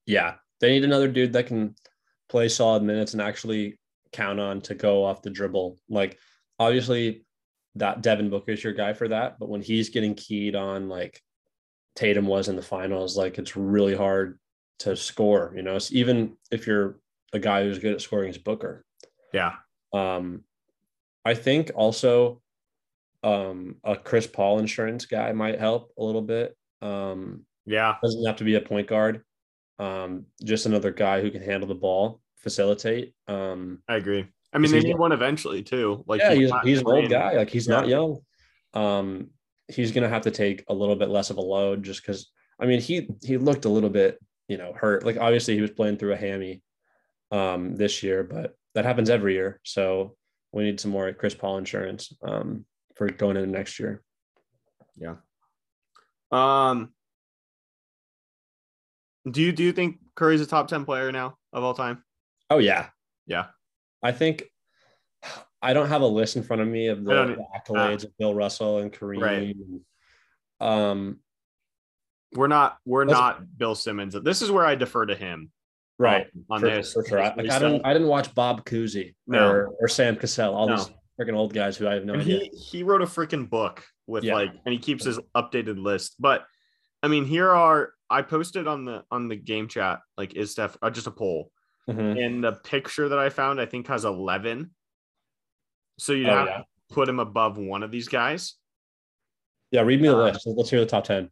[0.07, 1.75] Yeah, they need another dude that can
[2.29, 3.79] play solid minutes and actually
[4.13, 5.79] count on to go off the dribble.
[5.89, 6.19] Like
[6.59, 7.25] obviously
[7.77, 11.21] that Devin Booker is your guy for that, but when he's getting keyed on like
[11.95, 14.39] Tatum was in the finals, like it's really hard
[14.81, 16.99] to score, you know, it's even if you're
[17.33, 18.85] a guy who's good at scoring is Booker.
[19.33, 19.55] Yeah,
[19.93, 20.45] Um
[21.25, 22.43] I think also
[23.23, 26.57] um a Chris Paul insurance guy might help a little bit.
[26.81, 29.23] Um yeah, doesn't have to be a point guard.
[29.79, 33.15] Um, just another guy who can handle the ball, facilitate.
[33.29, 34.27] Um, I agree.
[34.53, 36.05] I mean, they need one eventually too.
[36.07, 37.33] Like yeah, he's, he's an old guy.
[37.37, 37.77] Like he's Yeah.
[37.77, 38.19] not young.
[38.75, 39.31] Um,
[39.69, 42.31] he's gonna have to take a little bit less of a load just because.
[42.61, 45.05] I mean, he he looked a little bit, you know, hurt.
[45.05, 46.63] Like obviously he was playing through a hammy
[47.33, 49.61] um, this year, but that happens every year.
[49.65, 50.17] So
[50.53, 54.03] we need some more Chris Paul insurance um, for going into next year.
[54.97, 55.17] Yeah.
[56.31, 56.93] Um,
[59.31, 62.03] do you do you think Curry's a top ten player now of all time?
[62.51, 62.89] Oh yeah,
[63.27, 63.47] Yeah,
[64.03, 64.45] I think
[65.63, 68.05] I don't have a list in front of me of the, I don't- the accolades
[68.05, 69.21] of Bill Russell and Kareem.
[69.23, 69.57] Right.
[70.61, 71.21] um,
[72.35, 74.17] we're not we're not Bill Simmons.
[74.23, 75.51] This is where I defer to him.
[75.99, 76.27] right.
[76.35, 76.93] um, on for, this.
[76.95, 77.21] for sure.
[77.21, 79.49] I, like, I didn't I didn't watch Bob Cousy No.
[79.49, 80.77] or, or Sam Cassell, all No.
[80.77, 82.49] these freaking old guys who I have no and idea.
[82.53, 84.35] he he wrote a freaking book with Yeah.
[84.35, 86.45] like and he keeps his updated list but
[87.05, 90.77] i mean here are i posted on the on the game chat like is steph
[90.83, 91.51] uh, just a poll
[91.89, 92.25] Mhm.
[92.25, 94.71] and the picture that i found i think has 11
[95.99, 96.59] so you'd Oh, have yeah.
[96.59, 98.55] to put him above one of these guys
[99.73, 100.47] Yeah, read me the Uh, list.
[100.47, 101.31] Let's hear the top ten.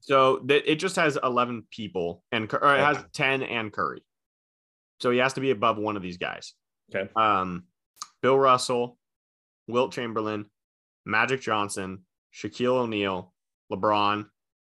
[0.00, 4.02] so that it just has 11 people and or it has 10 and curry
[5.00, 6.54] so he has to be above one of these guys
[6.94, 7.10] Okay.
[7.16, 7.64] um
[8.22, 8.98] bill russell
[9.68, 10.50] wilt chamberlain
[11.06, 13.32] magic johnson shaquille o'neal
[13.72, 14.28] lebron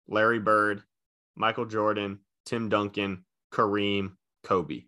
[0.08, 0.82] larry bird
[1.38, 4.12] Michael Jordan, Tim Duncan, Kareem,
[4.44, 4.82] Kobe.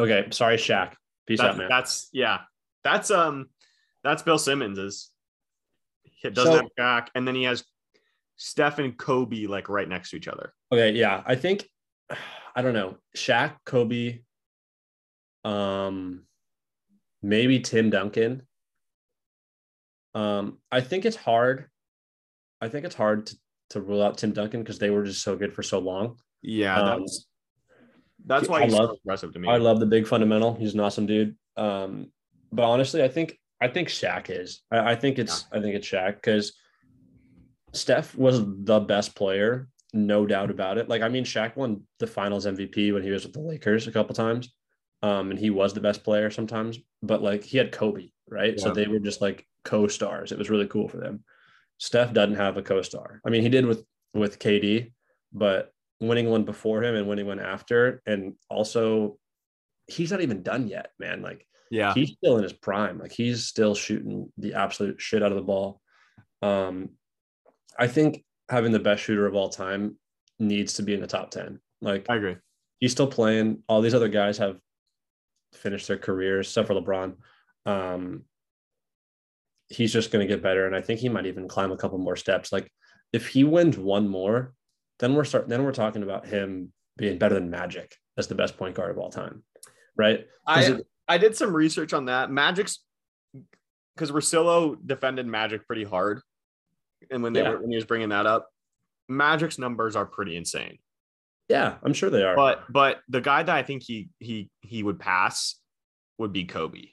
[0.00, 0.94] Okay, sorry, Shaq.
[1.26, 1.68] Peace out, man.
[1.68, 2.40] That's yeah.
[2.84, 3.48] That's um
[4.04, 5.10] that's Bill Simmons's.
[6.02, 7.64] He doesn't So- have Shaq, and then he has
[8.36, 10.52] Steph and Kobe like right next to each other.
[10.72, 11.22] Okay, yeah.
[11.24, 11.68] I think
[12.54, 12.98] I don't know.
[13.16, 14.20] Shaq, Kobe,
[15.44, 16.24] um,
[17.22, 18.42] maybe Tim Duncan.
[20.14, 21.70] Um, I think it's hard.
[22.60, 23.36] I think it's hard to,
[23.72, 26.16] to rule out Tim Duncan because they were just so good for so long.
[26.42, 27.26] Yeah, Um, that's
[28.24, 29.48] that's why I he's love- so impressive to me.
[29.48, 30.54] I love the big fundamental.
[30.54, 31.36] He's an awesome dude.
[31.56, 32.12] Um,
[32.52, 34.62] but honestly, I think I think Shaq is.
[34.70, 36.52] I, I think it's I think it's Shaq because
[37.72, 40.88] Steph was the best player, no doubt about it.
[40.88, 43.92] Like I mean, Shaq won the Finals MVP when he was with the Lakers a
[43.92, 44.52] couple times,
[45.02, 46.78] um, and he was the best player sometimes.
[47.02, 48.58] But like he had Kobe, right?
[48.60, 50.32] So they were just like co-stars.
[50.32, 51.24] It was really cool for them.
[51.82, 53.20] Steph doesn't have a co-star.
[53.26, 54.92] I mean, he did with with KD,
[55.32, 59.18] but winning one before him and winning one after, and also
[59.88, 61.22] he's not even done yet, man.
[61.22, 63.00] Like yeah, he's still in his prime.
[63.00, 65.80] Like he's still shooting the absolute shit out of the ball.
[66.40, 66.90] Um,
[67.76, 69.96] I think having the best shooter of all time
[70.38, 71.58] needs to be in the top 10.
[71.80, 72.36] Like I agree.
[72.78, 73.64] he's still playing.
[73.66, 74.56] All these other guys have
[75.52, 77.16] finished their careers, except for LeBron.
[77.66, 78.22] Um,
[79.72, 81.98] he's just going to get better, and I think he might even climb a couple
[81.98, 82.52] more steps.
[82.52, 82.70] Like
[83.12, 84.54] if he wins one more,
[84.98, 85.48] then we're start.
[85.48, 88.98] Then we're talking about him being better than Magic as the best point guard of
[88.98, 89.42] all time,
[89.96, 90.26] Right.
[90.46, 92.30] I it- I did some research on that.
[92.30, 92.84] Magic's
[93.94, 96.20] because Russillo defended Magic pretty hard,
[97.10, 97.50] and when they Yeah.
[97.50, 98.48] were, when he was bringing that up,
[99.08, 100.78] Magic's numbers are pretty insane.
[101.48, 102.34] yeah, I'm sure they are.
[102.36, 105.58] But but the guy that I think he he he would pass
[106.18, 106.90] would be Kobe.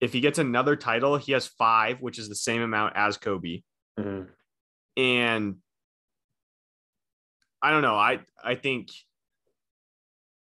[0.00, 3.62] If he gets another title, he has five, which is the same amount as Kobe.
[3.98, 4.28] Mhm.
[4.96, 5.56] And
[7.62, 7.96] I don't know.
[7.96, 8.90] I I think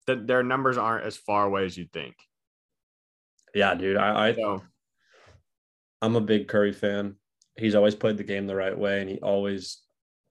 [0.08, 2.16] that their numbers aren't as far away as you'd think.
[3.56, 4.64] yeah, dude, I, I So
[6.02, 7.16] I'm a big Curry fan.
[7.56, 9.84] He's always played the game the right way, and he always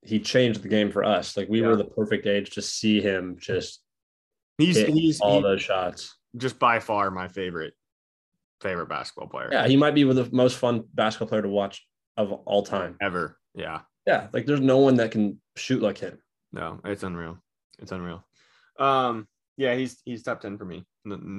[0.04, 1.36] he changed the game for us.
[1.36, 1.68] Like we Yeah.
[1.68, 3.80] were the perfect age to see him just
[4.58, 6.18] he's he's all he- those shots.
[6.36, 7.74] just by far my favorite
[8.62, 12.32] favorite basketball player Yeah, he might be the most fun basketball player to watch of
[12.32, 12.96] all time.
[13.00, 13.38] ever.
[13.54, 13.80] Yeah.
[14.06, 16.18] Yeah, like there's no one that can shoot like him.
[16.52, 17.38] No, it's unreal.
[17.78, 18.24] It's unreal.
[18.78, 20.84] Um, yeah, he's he's top ten for me.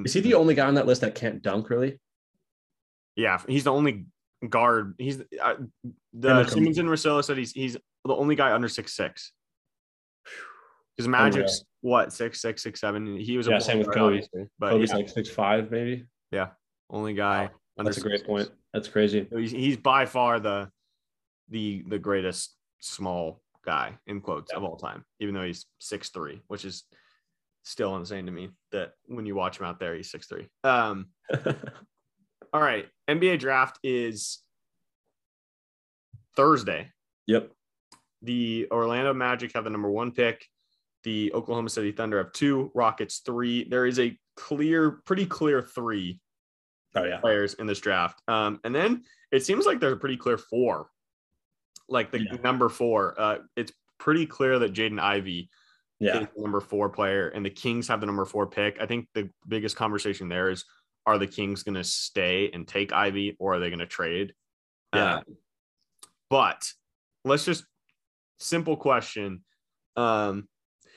[0.06, 1.70] Is he the only guy on that list that can't dunk?
[1.70, 2.00] Really?
[3.16, 4.06] Yeah, he's the only
[4.48, 4.96] guard.
[4.98, 5.56] He's uh,
[6.14, 7.74] the Simmons and Russillo said he's he's
[8.06, 9.34] the only guy under six six.
[10.96, 13.18] Because Magic's what six six six seven.
[13.18, 14.16] He was a Yeah, same with Kobe.
[14.16, 16.06] obviously, But Kobe's yeah, like six five, maybe.
[16.94, 17.50] Only guy.
[17.78, 18.26] under That's a great 6'6".
[18.26, 18.50] point.
[18.74, 19.28] That's crazy.
[19.36, 20.70] He's, he's by far the
[21.50, 26.42] the the greatest small guy in quotes of all time, even though he's six three,
[26.48, 26.84] which is
[27.64, 30.48] still insane to me that when you watch him out there, he's six three.
[30.64, 31.08] Um,
[32.54, 34.40] all right, NBA draft is
[36.36, 36.90] Thursday.
[37.28, 37.52] yep.
[38.22, 40.46] The Orlando Magic have the number one pick.
[41.04, 43.66] The Oklahoma City Thunder have two, Rockets three.
[43.66, 46.22] There is a clear, pretty clear three
[46.96, 47.18] Oh yeah.
[47.18, 48.22] players in this draft.
[48.28, 50.90] Um, and then it seems like there's a pretty clear four,
[51.90, 52.34] like the Yeah.
[52.44, 53.20] number four.
[53.20, 55.50] Uh, it's pretty clear that Jaden Ivey
[56.00, 56.20] Yeah.
[56.20, 58.80] is the number four player, and the Kings have the number four pick.
[58.80, 60.66] I think the biggest conversation there is:
[61.06, 64.34] Are the Kings going to stay and take Ivey, or are they going to trade?
[64.94, 65.16] Yeah.
[65.16, 65.24] Um,
[66.30, 66.72] but
[67.26, 67.66] let's just
[68.40, 69.44] simple question:
[69.96, 70.48] um,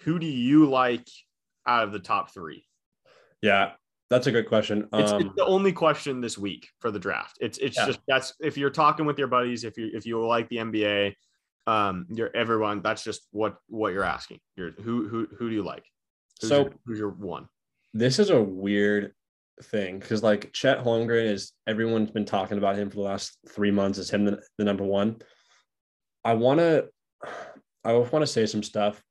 [0.03, 1.09] Who do you like
[1.67, 2.67] out of the top three?
[3.43, 3.73] Yeah.
[4.09, 4.89] That's a good question.
[4.93, 7.39] It's, Um, it's the only question this week for the draft.
[7.41, 7.87] It's it's Yeah.
[7.87, 11.15] just that's if you're talking with your buddies, if you if you like the NBA,
[11.67, 12.83] um, you're everyone.
[12.83, 14.39] That's just what what you're asking.
[14.57, 15.85] You're who who who do you like?
[16.41, 17.49] Who's So- your, who's your one?
[17.95, 19.15] this is a weird
[19.63, 23.71] thing because like Chet Holmgren is everyone's been talking about him for the last three
[23.71, 25.17] months as him the, the number one.
[26.23, 26.89] I want to,
[27.85, 29.03] I want to say some stuff.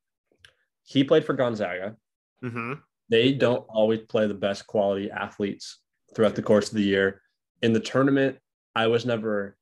[0.84, 1.96] He played for Gonzaga.
[2.44, 2.74] Mm-hmm.
[3.10, 5.80] They don't always play the best quality athletes
[6.16, 7.22] throughout the course of the year.
[7.62, 8.38] In the tournament,
[8.76, 9.58] I was never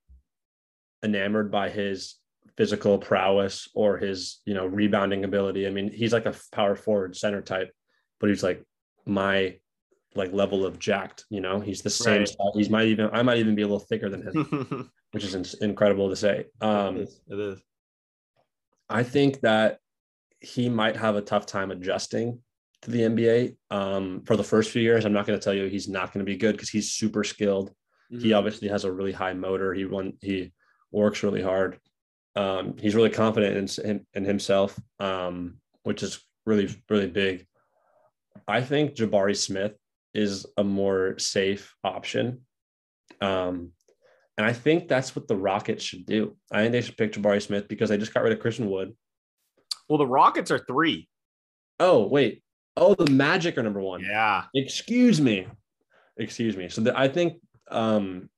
[1.03, 2.15] enamored by his
[2.57, 5.67] physical prowess or his, you know, rebounding ability.
[5.67, 7.71] I mean, he's like a power forward center type,
[8.19, 8.63] but he's like
[9.05, 9.57] my
[10.15, 12.27] like level of jacked, you know, he's the same Right.
[12.27, 12.37] size.
[12.53, 15.63] He's might even, I might even be a little thicker than him, which is in-
[15.69, 16.45] incredible to say.
[16.61, 17.21] Um, it is.
[17.27, 17.59] It is.
[18.89, 19.79] I think that
[20.39, 22.39] he might have a tough time adjusting
[22.83, 25.05] to the NBA um, for the first few years.
[25.05, 27.23] I'm not going to tell you he's not going to be good because he's super
[27.23, 27.73] skilled.
[28.09, 28.37] He Mhm.
[28.37, 29.73] obviously has a really high motor.
[29.73, 30.51] He run he
[30.91, 31.79] works really hard.
[32.35, 37.47] Um, he's really confident in, in himself, um, which is really, really big.
[38.47, 39.75] I think Jabari Smith
[40.13, 42.45] is a more safe option.
[43.21, 43.71] Um,
[44.37, 46.35] and I think that's what the Rockets should do.
[46.51, 48.95] I think they should pick Jabari Smith because they just got rid of Christian Wood.
[49.87, 51.07] Well, the Rockets are three.
[51.79, 52.42] Oh, wait.
[52.75, 54.01] Oh, the Magic are number one.
[54.01, 54.45] Yeah.
[54.55, 55.47] Excuse me.
[56.17, 56.69] Excuse me.
[56.69, 58.29] So the, I think, um,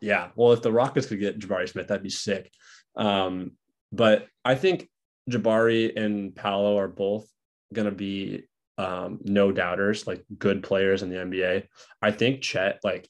[0.00, 0.28] yeah.
[0.36, 2.50] Well, if the Rockets could get Jabari Smith, that'd be sick.
[2.96, 3.52] Um,
[3.92, 4.88] but I think
[5.30, 7.26] Jabari and Paolo are both
[7.72, 8.44] going to be
[8.76, 11.64] um, no doubters, like good players in the NBA.
[12.00, 13.08] I think Chet like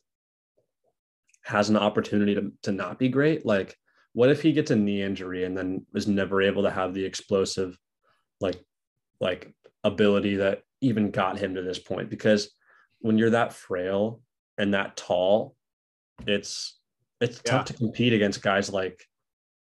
[1.44, 3.44] has an opportunity to, to not be great.
[3.44, 3.76] Like,
[4.12, 7.04] what if he gets a knee injury and then is never able to have the
[7.04, 7.78] explosive,
[8.40, 8.60] like,
[9.20, 9.52] like
[9.84, 12.10] ability that even got him to this point?
[12.10, 12.50] Because
[13.00, 14.20] when you're that frail
[14.56, 15.54] and that tall,
[16.26, 16.78] it's
[17.20, 17.52] it's yeah.
[17.52, 19.04] tough to compete against guys like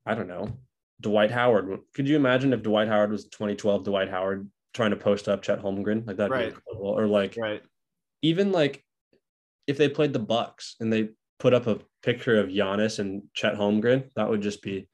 [0.06, 0.56] I don't know
[1.00, 1.80] Dwight Howard.
[1.94, 5.60] Could you imagine if Dwight Howard was 2012 Dwight Howard trying to post up Chet
[5.60, 6.30] Holmgren like that?
[6.30, 6.54] Right.
[6.74, 7.62] Or like right.
[8.22, 8.82] even like
[9.66, 13.54] if they played the Bucks and they put up a picture of Giannis and Chet
[13.54, 14.88] Holmgren, that would just be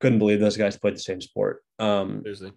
[0.00, 1.62] couldn't believe those guys played the same sport.
[1.78, 2.52] Um, Seriously.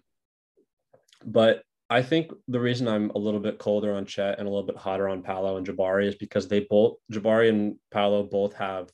[1.24, 1.62] But
[1.92, 4.78] I think the reason I'm a little bit colder on Chet and a little bit
[4.78, 8.88] hotter on Paolo and Jabari is because they both Jabari and Paolo both have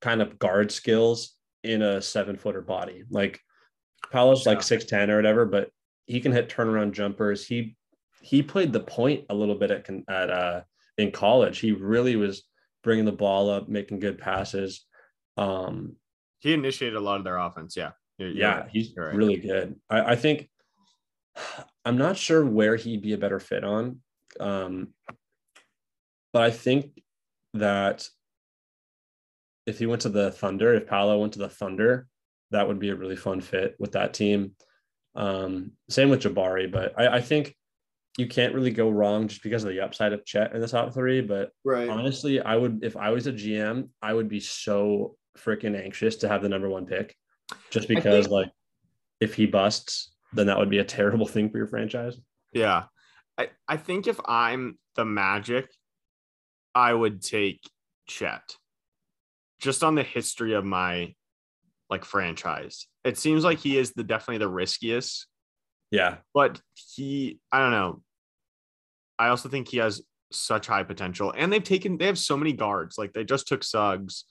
[0.00, 3.04] kind of guard skills in a seven footer body.
[3.08, 3.40] Like
[4.10, 5.70] Paolo's like six ten or whatever, but
[6.06, 7.46] he can hit turnaround jumpers.
[7.46, 7.76] He
[8.20, 10.62] he played the point a little bit at at uh
[10.98, 11.60] in college.
[11.60, 12.42] He really was
[12.82, 14.84] bringing the ball up, making good passes.
[15.36, 15.94] Um,
[16.40, 17.76] he initiated a lot of their offense.
[17.76, 18.68] Yeah, you're, you're yeah, right.
[18.72, 19.14] he's right.
[19.14, 19.76] really good.
[19.88, 20.48] I, I think
[21.84, 24.00] I'm not sure where he'd be a better fit on.
[24.40, 24.88] Um,
[26.32, 27.00] but I think
[27.54, 28.08] that
[29.66, 32.06] if he went to the Thunder, if Paolo went to the Thunder,
[32.50, 34.52] that would be a really fun fit with that team.
[35.14, 37.54] Um, same with Jabari, but I, I, think
[38.18, 40.92] you can't really go wrong just because of the upside of Chet in the top
[40.92, 41.20] three.
[41.20, 41.88] But right.
[41.88, 46.28] honestly, I would if I was a GM, I would be so freaking anxious to
[46.28, 47.14] have the number one pick,
[47.70, 48.50] just because think, like
[49.20, 52.16] if he busts, then that would be a terrible thing for your franchise.
[52.52, 52.84] Yeah.
[53.38, 55.68] I, I think if I'm the Magic,
[56.74, 57.60] I would take
[58.06, 58.56] Chet.
[59.60, 61.14] Just on the history of my
[61.90, 62.86] like franchise.
[63.04, 65.26] It seems like he is the definitely the riskiest.
[65.90, 66.16] Yeah.
[66.32, 68.02] But he I don't know.
[69.18, 71.32] I also think he has such high potential.
[71.36, 72.98] And they've taken they have so many guards.
[72.98, 74.24] Like they just took Suggs.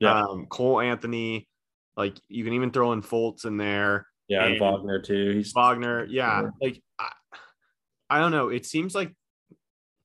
[0.00, 0.20] Yeah.
[0.22, 1.48] Um, Cole Anthony.
[1.96, 4.06] Like you can even throw in Fultz in there.
[4.28, 5.30] Yeah, and, and Wagner too.
[5.30, 6.04] He's Wagner.
[6.04, 7.10] Yeah, like I,
[8.10, 8.48] I don't know.
[8.48, 9.14] It seems like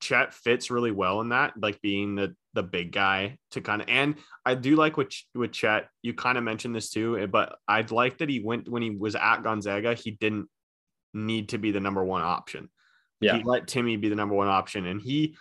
[0.02, 3.90] Chet fits really well in that, like being the the big guy to kind of.
[3.90, 4.16] And
[4.46, 5.90] I do like with with Chet.
[6.02, 8.92] You kind of mentioned this too, eh, but I'd like that he went when he
[8.92, 9.94] was at Gonzaga.
[9.94, 10.48] He didn't
[11.14, 12.70] need to be the number one option.
[13.20, 15.36] Yeah, he let Timme be the number one option, and he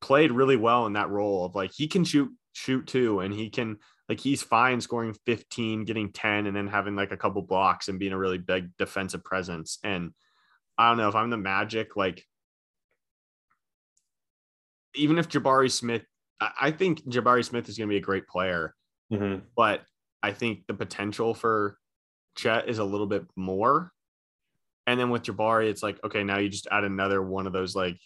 [0.00, 3.50] played really well in that role of like he can shoot shoot too, and he
[3.50, 3.78] can
[4.08, 7.98] like he's fine scoring 15, getting 10, and then having like a couple blocks and
[7.98, 9.78] being a really big defensive presence.
[9.82, 10.12] And
[10.76, 12.24] I don't know if I'm the Magic, like
[14.94, 16.02] even if Jabari Smith,
[16.40, 18.74] I think Jabari Smith is going to be a great player,
[19.12, 19.40] mm-hmm.
[19.56, 19.82] but
[20.22, 21.78] I think the potential for
[22.36, 23.90] Chet is a little bit more.
[24.86, 27.74] And then with Jabari, it's like, okay, now you just add another one of those
[27.74, 27.98] like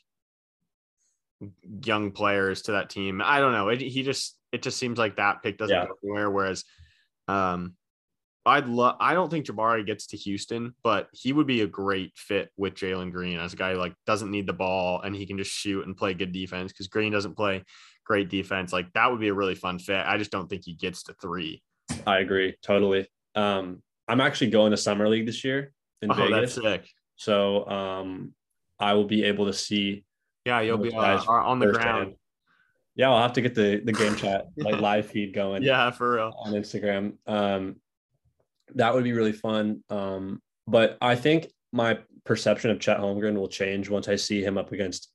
[1.83, 3.21] young players to that team.
[3.25, 3.69] I don't know.
[3.69, 5.87] It, he just it just seems like that pick doesn't yeah.
[5.87, 6.31] go anywhere.
[6.31, 6.65] Whereas,
[7.27, 7.75] um,
[8.47, 8.97] I'd love.
[8.99, 12.75] I don't think Jabari gets to Houston, but he would be a great fit with
[12.75, 15.51] Jalen Green as a guy who, like doesn't need the ball and he can just
[15.51, 17.63] shoot and play good defense because Green doesn't play
[18.05, 18.73] great defense.
[18.73, 20.03] Like that would be a really fun fit.
[20.07, 21.63] I just don't think he gets to three.
[22.07, 23.07] I agree totally.
[23.35, 26.55] Um, I'm actually going to summer league this year in oh, Vegas.
[26.55, 26.91] That's sick.
[27.17, 28.33] So um,
[28.81, 30.05] I will be able to see
[30.47, 32.15] yeah, you'll be uh, on the ground.
[32.99, 35.63] Yeah, I'll have to get the the game chat like live feed going.
[35.63, 37.13] Yeah, for real on Instagram.
[37.29, 37.77] Um,
[38.75, 39.85] that would be really fun.
[39.89, 44.59] Um, but I think my perception of Chet Holmgren will change once I see him
[44.59, 45.13] up against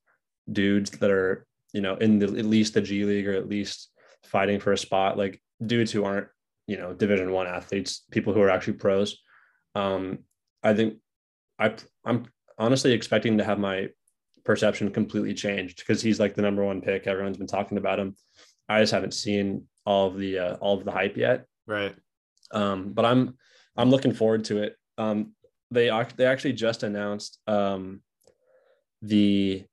[0.50, 3.90] dudes that are you know in the, at least the G League or at least
[4.24, 5.18] fighting for a spot.
[5.18, 6.30] Like dudes who aren't
[6.68, 9.20] you know Division One athletes, people who are actually pros.
[9.76, 10.20] Um,
[10.64, 11.00] I think
[11.60, 11.76] I
[12.06, 12.28] I'm
[12.58, 13.90] honestly expecting to have my
[14.46, 17.08] perception completely changed because he's like the number one pick.
[17.08, 18.16] Everyone's been talking about him.
[18.70, 21.46] I just haven't seen all of the uh, all of the hype yet.
[21.68, 21.96] Right.
[22.52, 23.38] Um, but I'm
[23.76, 24.76] I'm looking forward to it.
[24.98, 25.34] Um,
[25.72, 28.02] they they actually just announced um,
[29.02, 29.66] the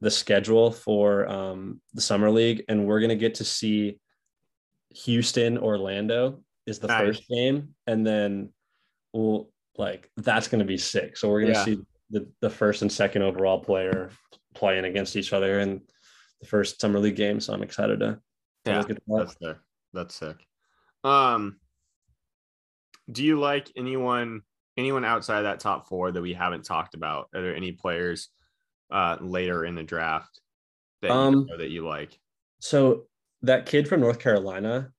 [0.00, 3.98] the schedule for um, the summer league, and we're gonna get to see
[4.90, 7.00] Houston, Orlando is the Nice.
[7.00, 8.52] first game, and then
[9.12, 11.16] we'll like that's going to be sick.
[11.16, 11.64] So we're going to Yeah.
[11.64, 11.78] see
[12.14, 14.10] the the first and second overall player
[14.54, 15.82] playing against each other in
[16.40, 17.40] the first summer league game.
[17.40, 18.20] So I'm excited to, to
[18.70, 19.16] Yeah, look at that.
[19.18, 19.56] That's sick.
[19.92, 20.36] That's sick.
[21.02, 21.58] Um,
[23.10, 24.42] do you like anyone
[24.76, 27.28] anyone outside that top four that we haven't talked about?
[27.34, 28.28] Are there any players
[28.90, 30.40] uh later in the draft
[31.02, 32.18] that you Um, know that you like?
[32.60, 33.06] So
[33.42, 34.92] that kid from North Carolina,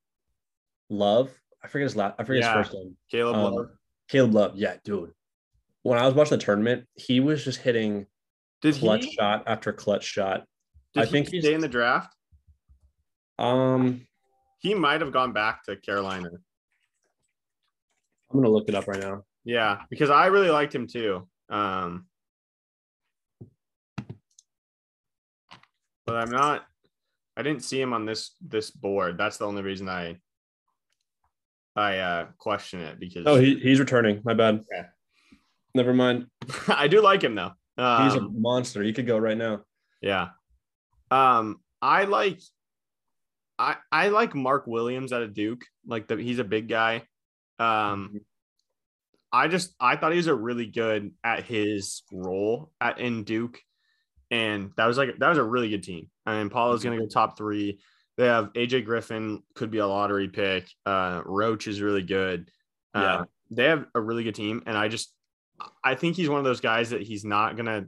[0.90, 1.32] Love,
[1.64, 2.58] I forget his last, I forget Yeah.
[2.58, 2.98] his first name.
[3.10, 3.70] Caleb Um, Love?
[4.10, 5.14] Caleb Love, yeah, dude.
[5.86, 8.08] When I was watching the tournament, he was just hitting
[8.64, 9.12] Did clutch he?
[9.14, 10.44] shot after clutch shot.
[10.96, 12.12] Did I he think stay he's- in the draft?
[13.38, 14.08] Um,
[14.62, 16.30] He might have gone back to Carolina.
[18.32, 19.26] I'm gonna look it up right now.
[19.44, 21.30] Yeah, because I really liked him too.
[21.50, 22.08] Um,
[26.08, 26.66] but I'm not.
[27.38, 29.20] I didn't see him on this this board.
[29.20, 30.18] That's the only reason I
[31.76, 34.22] I uh question it because Oh, he, he's returning.
[34.26, 34.62] My bad.
[34.74, 34.88] Okay.
[35.76, 36.26] Never mind.
[36.68, 37.52] I do like him though.
[37.78, 38.82] He's a Um, monster.
[38.82, 39.62] He could go right now.
[40.02, 40.30] yeah.
[41.12, 42.40] Um, I like.
[43.60, 45.64] I I like Mark Williams at a Duke.
[45.86, 47.04] Like the he's a big guy.
[47.60, 48.22] Um,
[49.32, 53.60] I just I thought he was a really good at his role at in Duke,
[54.32, 56.10] and that was like that was a really good team.
[56.26, 57.80] I mean, Paolo's gonna go top three.
[58.18, 60.68] They have AJ Griffin could be a lottery pick.
[60.86, 62.50] Uh, Roach is really good.
[62.94, 63.24] Uh, Yeah.
[63.52, 65.14] they have a really good team, and I just
[65.84, 67.86] I think he's one of those guys that he's not gonna.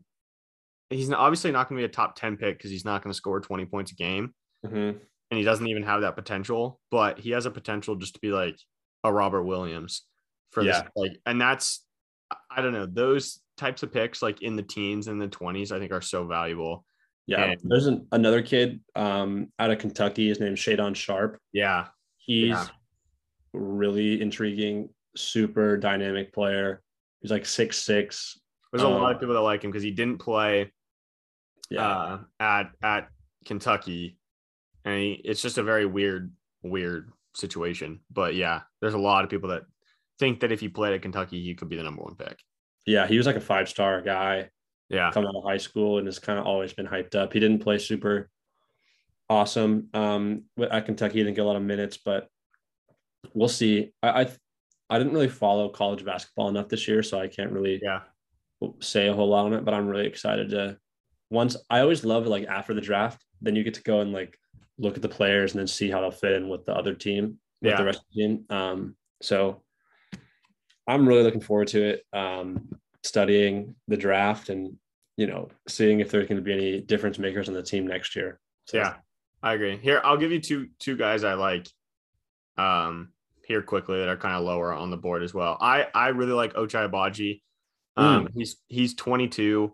[0.90, 3.18] He's obviously not going to be a top 10 pick because he's not going to
[3.18, 4.34] score 20 points a game
[4.66, 4.98] Mhm.
[5.32, 8.30] and he doesn't even have that potential, but he has a potential just to be
[8.32, 8.58] like
[9.04, 10.04] a Robert Williams
[10.52, 10.82] for this.
[10.96, 11.84] Like, and that's
[12.50, 15.74] I don't know those types of picks like in the teens and the twenties.
[15.74, 16.86] I think are so valuable.
[17.26, 17.44] Yeah.
[17.44, 20.30] And- There's an, another kid um, out of Kentucky.
[20.30, 21.38] His name's Shaedon Sharpe.
[21.52, 21.88] Yeah,
[22.18, 22.68] He's Yeah.
[23.54, 26.82] really intriguing, super dynamic player.
[27.22, 28.40] He's like six six.
[28.72, 30.72] there's a lot Um, of people that like him because he didn't play
[31.70, 31.88] Yeah.
[31.90, 33.10] uh, at at
[33.46, 34.18] Kentucky,
[34.86, 36.32] and he, it's just a very weird
[36.64, 38.02] weird situation.
[38.12, 39.64] But yeah, there's a lot of people that
[40.20, 42.40] think that if he played at Kentucky, he could be the number one pick.
[42.86, 43.06] yeah.
[43.08, 44.50] He was like a five star guy
[44.90, 47.34] Yeah, coming out of high school and has kind of always been hyped up.
[47.34, 48.30] He didn't play super
[49.30, 51.16] awesome um, at Kentucky.
[51.20, 52.28] He didn't get a lot of minutes, but
[53.34, 53.92] we'll see.
[54.02, 54.30] I, I
[54.90, 58.02] I didn't really follow college basketball enough this year, so I can't really yeah,
[58.80, 59.66] say a whole lot on it.
[59.66, 60.78] But I'm really excited to.
[61.30, 64.40] Once I always love like after the draft, then you get to go and like
[64.78, 67.40] look at the players and then see how they'll fit in with the other team,
[67.62, 67.78] with Yeah.
[67.78, 68.46] the rest of the team.
[68.50, 69.62] Um, so
[70.88, 72.06] I'm really looking forward to it.
[72.14, 72.70] Um,
[73.04, 74.76] studying the draft and
[75.16, 78.16] you know seeing if there's going to be any difference makers on the team next
[78.16, 78.40] year.
[78.66, 78.96] So, yeah.
[79.44, 79.78] I agree.
[79.78, 81.68] Here, I'll give you two two guys I like.
[82.58, 83.10] Um,
[83.48, 85.58] here quickly that are kind of lower on the board as well.
[85.62, 87.42] I I really like Ochai Agbaji.
[87.96, 89.74] Um, he's he's 22.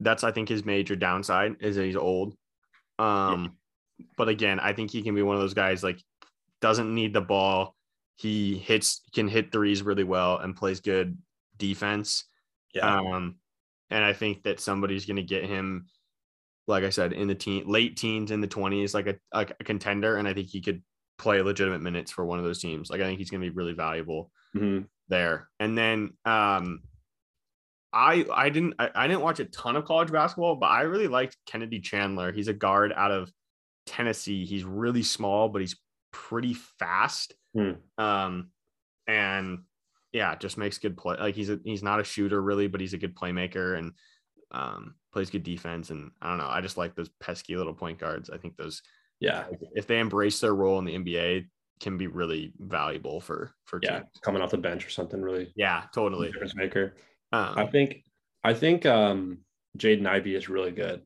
[0.00, 2.34] That's I think his major downside is that he's old.
[2.98, 3.58] Um,
[4.16, 6.00] but again, I think he can be one of those guys like
[6.60, 7.76] doesn't need the ball.
[8.16, 11.18] He hits can hit threes really well and plays good
[11.58, 12.24] defense.
[12.74, 13.36] yeah, Um,
[13.90, 15.86] and I think that somebody's going to get him,
[16.66, 19.64] like I said, in the teen, late teens, in the twenties, like a like a
[19.64, 20.82] contender, and I think he could
[21.18, 22.90] play legitimate minutes for one of those teams.
[22.90, 24.86] Like I think he's going to be really valuable Mhm.
[25.08, 25.48] there.
[25.60, 26.82] And then, um,
[27.92, 31.06] I I didn't I, I didn't watch a ton of college basketball, but I really
[31.06, 32.32] liked Kennedy Chandler.
[32.32, 33.30] He's a guard out of
[33.86, 34.44] Tennessee.
[34.44, 35.76] He's really small, but he's
[36.12, 37.34] pretty fast.
[37.54, 37.72] Hmm.
[37.98, 38.50] Um,
[39.06, 39.60] and
[40.12, 41.16] yeah, just makes good play.
[41.18, 43.92] Like he's a, he's not a shooter really, but he's a good playmaker and
[44.50, 45.90] um, plays good defense.
[45.90, 48.28] And I don't know, I just like those pesky little point guards.
[48.30, 48.82] I think those
[49.24, 51.46] yeah, if they embrace their role in the NBA,
[51.80, 54.00] can be really valuable for for yeah.
[54.00, 54.10] teams.
[54.22, 56.30] Coming off the bench or something really Yeah, totally.
[56.30, 56.94] difference maker.
[57.32, 58.04] I Um, think
[58.44, 59.38] I think um
[59.78, 61.02] Jaden Ivey is really good.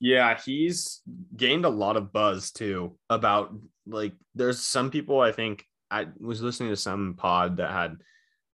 [0.00, 1.00] yeah, he's
[1.36, 3.54] gained a lot of buzz too about
[3.86, 7.96] like there's some people I think I was listening to some pod that had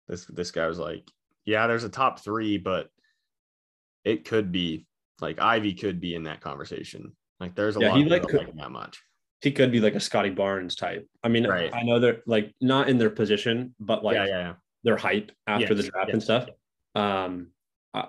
[0.07, 1.07] this this guy was like,
[1.45, 2.89] yeah, there's a top three, but
[4.03, 4.87] it could be
[5.21, 7.15] like Ivey could be in that conversation.
[7.39, 9.01] Like there's a Yeah, lot he, of like, could- like that much.
[9.41, 11.07] He could be like a Scottie Barnes type.
[11.23, 11.73] I mean, Right.
[11.73, 14.53] I know they're like not in their position, but like yeah, yeah, yeah.
[14.83, 16.49] their hype after the draft and stuff.
[16.93, 17.51] Um,
[17.93, 18.07] uh,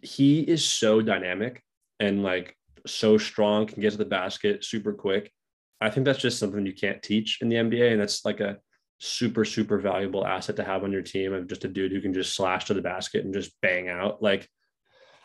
[0.00, 1.60] he is so dynamic
[1.98, 5.32] and like so strong, can get to the basket super quick.
[5.80, 8.58] I think that's just something you can't teach in the NBA, and that's like a
[8.98, 12.14] super super valuable asset to have on your team of just a dude who can
[12.14, 14.22] just slash to the basket and just bang out.
[14.22, 14.48] Like,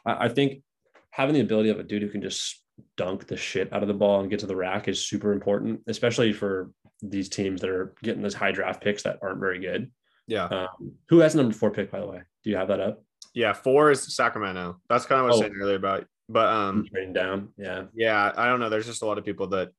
[0.07, 0.63] I, I think
[1.11, 2.59] having the ability of a dude who can just
[2.97, 5.82] dunk the shit out of the ball and get to the rack is super important,
[5.88, 6.71] especially for
[7.01, 9.91] these teams that are getting those high draft picks that aren't very good.
[10.27, 10.45] Yeah.
[10.45, 12.21] Um, who has number four pick, by the way?
[12.43, 13.03] Do you have that up?
[13.34, 13.53] Yeah.
[13.53, 14.80] Four is Sacramento.
[14.89, 15.41] That's kind of what I was oh.
[15.41, 16.05] saying earlier about.
[16.27, 17.49] But um, trading down.
[17.57, 17.86] Yeah.
[17.95, 18.32] Yeah.
[18.36, 18.69] I don't know.
[18.69, 19.69] There's just a lot of people that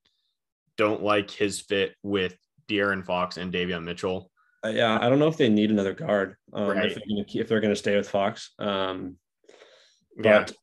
[0.76, 2.36] don't like his fit with
[2.68, 4.30] De'Aaron Fox and Davion Mitchell.
[4.64, 6.36] Uh, yeah, I don't know if they need another guard.
[6.52, 6.86] Um, right.
[6.86, 8.50] if, they're gonna, if they're going to stay with Fox.
[8.58, 9.16] Um,
[10.16, 10.56] but yeah.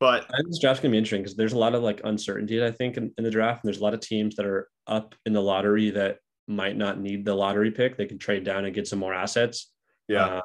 [0.00, 2.64] But I think this draft's gonna be interesting because there's a lot of like uncertainty,
[2.64, 3.62] I think, in, in, the draft.
[3.62, 6.98] And there's a lot of teams that are up in the lottery that might not
[6.98, 7.96] need the lottery pick.
[7.96, 9.70] They can trade down and get some more assets.
[10.08, 10.36] Yeah.
[10.36, 10.42] Um,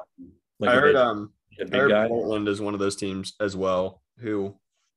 [0.60, 2.06] like I heard um I heard guy.
[2.06, 4.54] Portland is one of those teams as well who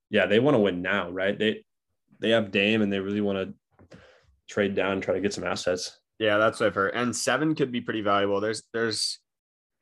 [0.10, 1.38] yeah, they want to win now, right?
[1.38, 1.64] They
[2.20, 3.56] they have Dame and they really want
[3.92, 3.98] to
[4.50, 6.00] trade down and try to get some assets.
[6.18, 6.96] Yeah, that's what I've heard.
[6.96, 8.42] And seven could be pretty valuable.
[8.42, 9.20] There's there's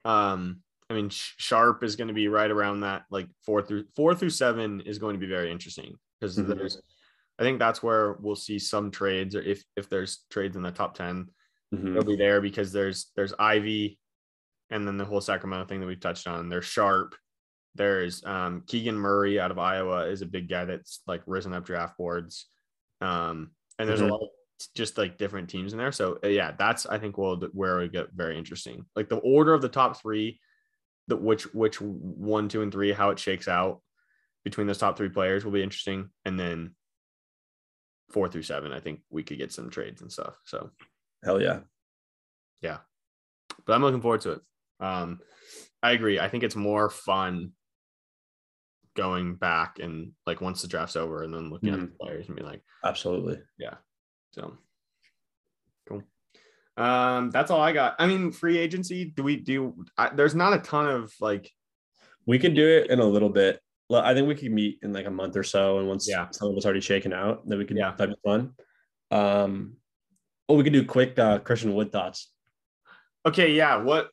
[0.06, 4.16] um I mean, Sharpe is going to be right around that, like four through four
[4.16, 6.52] through seven is going to be very interesting because mm-hmm.
[6.52, 6.82] there's,
[7.38, 10.72] I think that's where we'll see some trades, or if if there's trades in the
[10.72, 11.28] top 10
[11.74, 11.94] mm-hmm.
[11.94, 14.00] they'll be there because there's there's Ivey,
[14.70, 16.48] and then the whole Sacramento thing that we've touched on.
[16.48, 17.16] There's Sharpe,
[17.76, 21.66] there's um, Keegan Murray out of Iowa is a big guy that's like risen up
[21.66, 22.46] draft boards,
[23.02, 24.10] um, and there's mm-hmm.
[24.10, 24.30] a lot of
[24.74, 25.92] just like different teams in there.
[25.92, 28.86] So uh, yeah, that's I think will where we get very interesting.
[28.96, 30.40] Like the order of the top three
[31.08, 33.82] the which which one, two, and three, how it shakes out
[34.44, 36.10] between those top three players will be interesting.
[36.26, 36.76] And then
[38.10, 40.36] four through seven, I think we could get some trades and stuff.
[40.46, 40.72] So
[41.24, 41.60] hell yeah.
[42.62, 42.78] Yeah.
[43.66, 44.42] But I'm looking forward to it.
[44.80, 45.20] Um,
[45.84, 46.20] I agree.
[46.20, 47.52] I think it's more fun
[48.96, 51.84] going back and like once the draft's over and then looking mm-hmm.
[51.84, 53.40] at the players and be like, absolutely.
[53.58, 53.76] Yeah.
[54.32, 54.58] So
[56.78, 57.96] um, that's all I got.
[58.00, 59.06] I mean, free agency.
[59.06, 59.86] Do we do?
[59.98, 61.52] I, there's not a ton of like.
[62.26, 63.60] We can do it in a little bit.
[63.90, 66.28] Well, I think we could meet in like a month or so, and once yeah.
[66.32, 67.78] some of us already shaken out, then we can.
[67.78, 68.54] Yeah, that'd be fun.
[69.10, 69.78] Um,
[70.48, 72.32] well, we could do quick uh, Christian Wood thoughts.
[73.26, 73.78] Okay, yeah.
[73.78, 74.12] What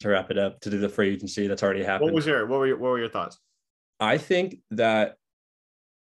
[0.00, 2.06] to wrap it up to do the free agency that's already happened?
[2.06, 3.38] What was your what were your, what were your thoughts?
[3.98, 5.16] I think that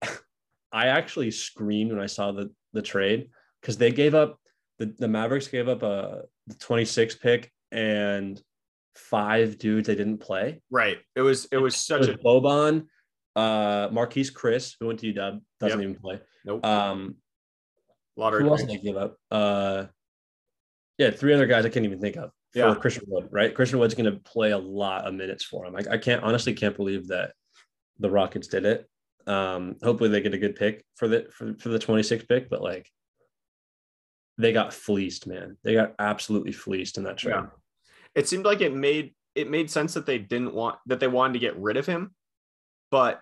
[0.71, 3.29] I actually screamed when I saw the the trade
[3.61, 4.39] because they gave up
[4.79, 6.23] the, the Mavericks gave up a
[6.59, 8.41] 26 pick and
[8.95, 10.61] five dudes they didn't play.
[10.71, 10.97] Right.
[11.15, 12.87] It was it was such it was a Boban,
[13.35, 15.89] uh Marquese Chriss, who went to UW, doesn't yep.
[15.89, 16.19] even play.
[16.45, 16.65] Nope.
[16.65, 17.15] Um
[18.15, 19.17] Lottery who else did they give up?
[19.29, 19.85] Uh
[20.97, 22.75] yeah, three other guys I can't even think of for yeah.
[22.75, 23.53] Christian Wood, right?
[23.53, 25.75] Christian Wood's gonna play a lot of minutes for him.
[25.75, 27.33] I, I can't honestly can't believe that
[27.99, 28.89] the Rockets did it.
[29.27, 32.61] Um, hopefully they get a good pick for the for, for the 26 pick, but
[32.61, 32.89] like
[34.39, 35.57] they got fleeced, man.
[35.63, 37.33] They got absolutely fleeced in that trade.
[37.35, 37.47] Yeah.
[38.15, 41.33] It seemed like it made it made sense that they didn't want that they wanted
[41.33, 42.15] to get rid of him,
[42.89, 43.21] but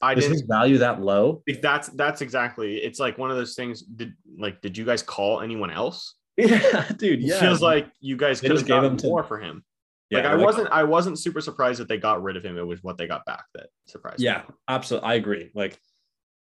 [0.00, 1.42] I Is didn't value that low.
[1.62, 2.76] That's that's exactly.
[2.76, 3.82] It's like one of those things.
[3.82, 6.14] Did like did you guys call anyone else?
[6.36, 7.22] Yeah, dude.
[7.22, 9.64] Yeah, it feels like you guys could have gotten more to, for him.
[10.10, 12.58] Yeah, like I like, wasn't I wasn't super surprised that they got rid of him.
[12.58, 14.20] It was what they got back that surprised.
[14.20, 14.54] Yeah, me.
[14.66, 15.08] absolutely.
[15.08, 15.52] I agree.
[15.54, 15.78] Like,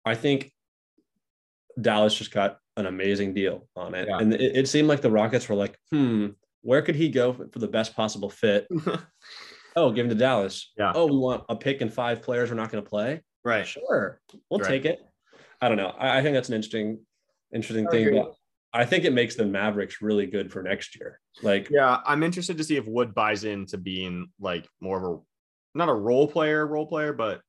[0.04, 0.52] I think
[1.80, 4.08] Dallas just got an amazing deal on it.
[4.08, 4.18] Yeah.
[4.18, 6.28] And it, it, seemed like the Rockets were like, hmm,
[6.62, 8.68] where could he go for the best possible fit?
[9.76, 10.72] oh, give him to Dallas.
[10.78, 10.92] Yeah.
[10.94, 13.22] Oh, we want a pick and five players we're not going to play.
[13.44, 13.66] Right.
[13.66, 14.20] Sure.
[14.50, 14.68] We'll right.
[14.68, 15.00] take it.
[15.62, 15.94] I don't know.
[15.98, 17.00] I, I, think that's an interesting,
[17.54, 18.14] interesting thing.
[18.14, 18.34] But
[18.74, 21.20] I think it makes the Mavericks really good for next year.
[21.42, 25.22] Like, yeah, I'm interested to see if Wood buys into being like more of a,
[25.78, 27.42] not a role player, role player, but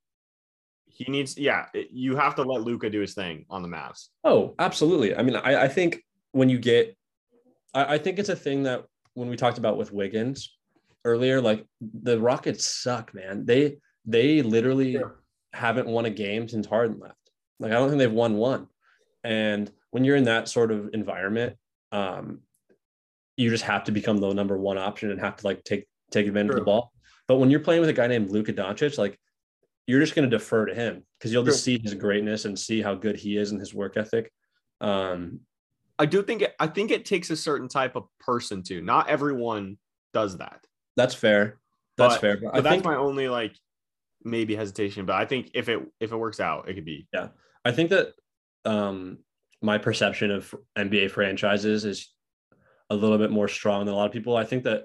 [0.97, 4.09] he needs yeah you have to let Luka do his thing on the Mavs.
[4.25, 5.15] Oh, absolutely.
[5.15, 6.97] I mean, I, I think when you get,
[7.75, 8.85] I, I, think it's a thing that
[9.15, 10.57] when we talked about with Wiggins
[11.05, 13.45] earlier, like the Rockets suck, man.
[13.45, 13.77] They
[14.07, 14.99] they literally
[15.53, 17.31] haven't won a game since Harden left.
[17.61, 18.67] Like I don't think they've won one.
[19.23, 21.57] And when you're in that sort of environment,
[21.93, 22.41] um,
[23.37, 26.27] you just have to become the number one option and have to like take take
[26.27, 26.93] advantage of the ball.
[27.29, 29.19] But when you're playing with a guy named Luka Doncic, like
[29.87, 32.82] you're just going to defer to him because you'll just see his greatness and see
[32.82, 34.32] how good he is and his work ethic.
[34.80, 35.41] Um,
[35.99, 38.80] I do think it, I think it takes a certain type of person to.
[38.80, 39.78] Not everyone
[40.12, 40.66] does that.
[40.97, 41.59] That's fair.
[41.97, 42.37] That's but, fair.
[42.37, 43.55] But, but that's think, my only like
[44.24, 45.07] maybe hesitation.
[45.07, 47.07] But I think if it if it works out, it could be.
[47.14, 47.28] Yeah,
[47.64, 48.12] I think that
[48.64, 49.18] um,
[49.62, 52.12] my perception of NBA franchises is
[52.91, 54.37] a little bit more strong than a lot of people.
[54.37, 54.84] I think that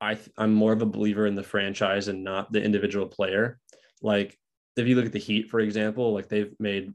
[0.00, 3.58] I I'm more of a believer in the franchise and not the individual player.
[4.02, 4.38] Like
[4.76, 6.92] if you look at the Heat, for example, like they've made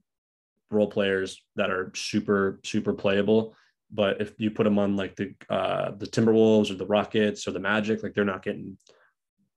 [0.71, 3.55] role players that are super super playable.
[3.91, 7.51] But if you put them on like the uh, the Timberwolves or the Rockets or
[7.51, 8.77] the Magic, like they're not getting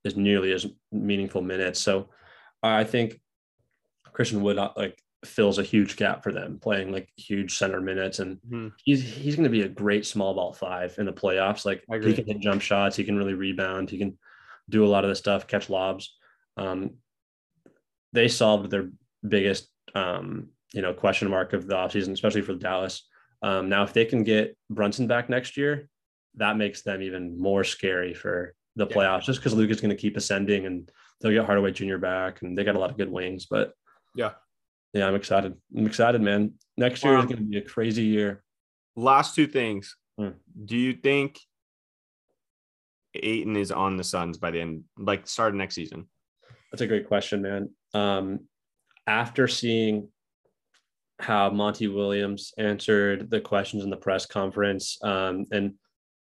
[0.04, 1.80] as nearly as meaningful minutes.
[1.80, 2.10] So
[2.62, 3.20] I think
[4.12, 8.18] Christian Wood uh, like fills a huge gap for them, playing like huge center minutes,
[8.18, 8.72] and Mhm.
[8.84, 11.64] he's he's going to be a great small ball five in the playoffs.
[11.64, 14.18] Like he can hit jump shots, he can really rebound, he can
[14.68, 16.16] do a lot of the stuff, catch lobs.
[16.56, 16.98] Um,
[18.16, 18.88] they solved their
[19.28, 23.06] biggest um, you know question mark of the offseason, especially for Dallas.
[23.42, 25.88] Um, now, if they can get Brunson back next year,
[26.36, 28.96] that makes them even more scary for the Yeah.
[28.96, 30.90] playoffs, just because Luke is going to keep ascending and
[31.20, 31.98] they'll get Hardaway Jr.
[31.98, 33.46] back, and they got a lot of good wings.
[33.46, 33.74] But
[34.14, 34.32] Yeah.
[34.94, 35.54] yeah, I'm excited.
[35.76, 36.54] I'm excited, man.
[36.78, 38.42] Next year is Um, going to be a crazy year.
[38.96, 39.94] Last two things.
[40.18, 40.30] Hmm.
[40.64, 41.38] Do you think
[43.14, 46.08] Ayton is on the Suns by the end, like start of next season?
[46.72, 47.70] That's a great question, man.
[47.94, 48.40] Um,
[49.06, 50.08] after seeing
[51.18, 55.74] how Monty Williams answered the questions in the press conference, um, and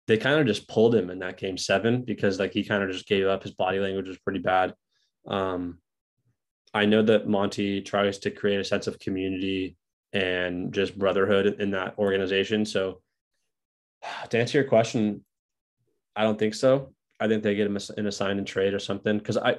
[0.08, 2.92] they kind of just pulled him in that game seven because like he kind of
[2.92, 3.44] just gave up.
[3.44, 4.74] His body language was pretty bad.
[5.28, 5.80] Um,
[6.74, 9.78] I know that Monty tries to create a sense of community
[10.12, 12.66] and just brotherhood in that organization.
[12.66, 13.02] So
[14.30, 15.24] to answer your question,
[16.16, 16.94] I don't think so.
[17.20, 19.58] I think they get him in a sign and trade or something because I,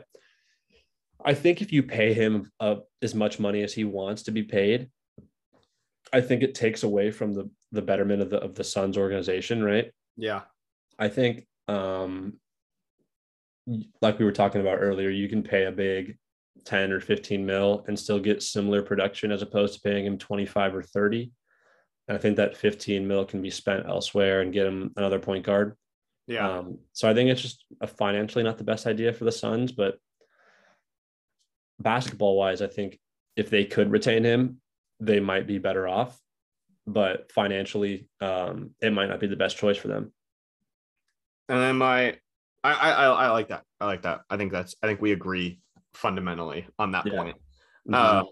[1.25, 4.43] I think if you pay him uh, as much money as he wants to be
[4.43, 4.91] paid,
[6.13, 9.63] I think it takes away from the the betterment of the of the Suns organization,
[9.63, 9.91] right?
[10.17, 10.43] Yeah.
[10.99, 12.35] I think, um,
[14.01, 16.17] like we were talking about earlier, you can pay a big
[16.65, 20.77] 10 or 15 mil and still get similar production as opposed to paying him 25
[20.77, 21.33] or 30.
[22.07, 25.45] And I think that 15 mil can be spent elsewhere and get him another point
[25.45, 25.77] guard.
[26.27, 26.49] Yeah.
[26.49, 29.73] Um, so I think it's just a financially not the best idea for the Suns,
[29.73, 29.99] but
[31.81, 32.99] basketball wise, I think
[33.37, 34.61] if they could retain him,
[35.01, 36.19] they might be better off.
[36.87, 40.13] But financially, um, it might not be the best choice for them.
[41.49, 42.17] and then my,
[42.63, 43.65] I, I, I like that.
[43.81, 44.23] I like that.
[44.31, 45.61] I think that's, I think we agree
[45.95, 47.13] fundamentally on that Yeah.
[47.13, 47.37] point.
[47.93, 48.23] Uh,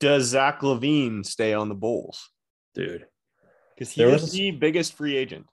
[0.00, 2.30] does Zach LaVine stay on the Bulls?
[2.74, 3.06] Dude.
[3.74, 5.46] Because he was- the biggest free agent.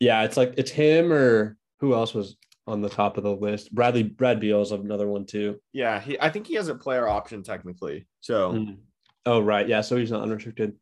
[0.00, 2.36] Yeah, it's like it's him or who else was
[2.66, 3.74] on the top of the list?
[3.74, 5.60] Bradley Brad Beal's another one too.
[5.72, 6.18] Yeah, he.
[6.20, 8.06] I think he has a player option technically.
[8.20, 8.78] So Mm.
[9.24, 9.80] Oh right, yeah.
[9.80, 10.74] So he's not unrestricted.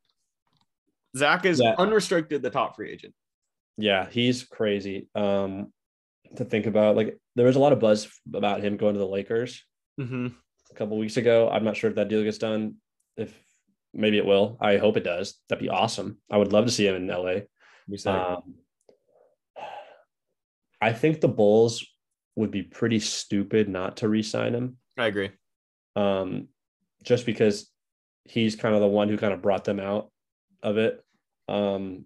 [1.16, 1.74] Zach is Yeah.
[1.78, 3.14] unrestricted, the top free agent.
[3.76, 5.08] Yeah, he's crazy.
[5.14, 5.72] Um,
[6.36, 9.06] to think about, like there was a lot of buzz about him going to the
[9.06, 9.62] Lakers
[10.00, 10.26] Mm-hmm.
[10.70, 11.48] a couple weeks ago.
[11.48, 12.76] I'm not sure if that deal gets done.
[13.16, 13.32] If
[13.92, 14.56] maybe it will.
[14.60, 15.38] I hope it does.
[15.48, 16.18] That'd be awesome.
[16.30, 17.42] I would love to see him in LA.
[18.10, 18.54] Um,
[20.84, 21.86] I think the Bulls
[22.36, 24.76] would be pretty stupid not to re-sign him.
[24.98, 25.30] I agree.
[25.96, 26.48] um,
[27.02, 27.70] just because
[28.24, 30.10] he's kind of the one who kind of brought them out
[30.62, 31.02] of it.
[31.48, 32.04] Um,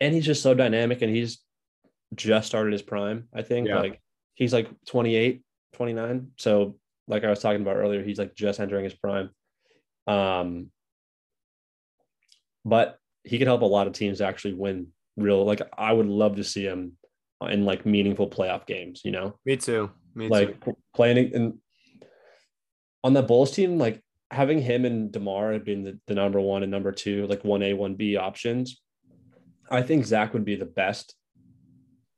[0.00, 1.38] and he's just so dynamic and he's
[2.14, 3.68] just started his prime, I think.
[3.68, 3.80] Yeah.
[3.80, 4.00] Like
[4.34, 5.42] he's like 28,
[5.74, 6.28] 29.
[6.36, 9.30] So, like I was talking about earlier, he's like just entering his prime.
[10.06, 10.70] Um,
[12.64, 15.44] but he could help a lot of teams actually win real.
[15.44, 16.96] Like, I would love to see him
[17.42, 19.38] in like meaningful playoff games, you know?
[19.44, 19.90] Me too.
[20.14, 20.76] Me like too.
[20.94, 21.58] playing in
[23.04, 26.72] on that Bulls team, like having him and Demar being the, the number one and
[26.72, 28.80] number two, like one A, one B options.
[29.70, 31.14] I think Zach would be the best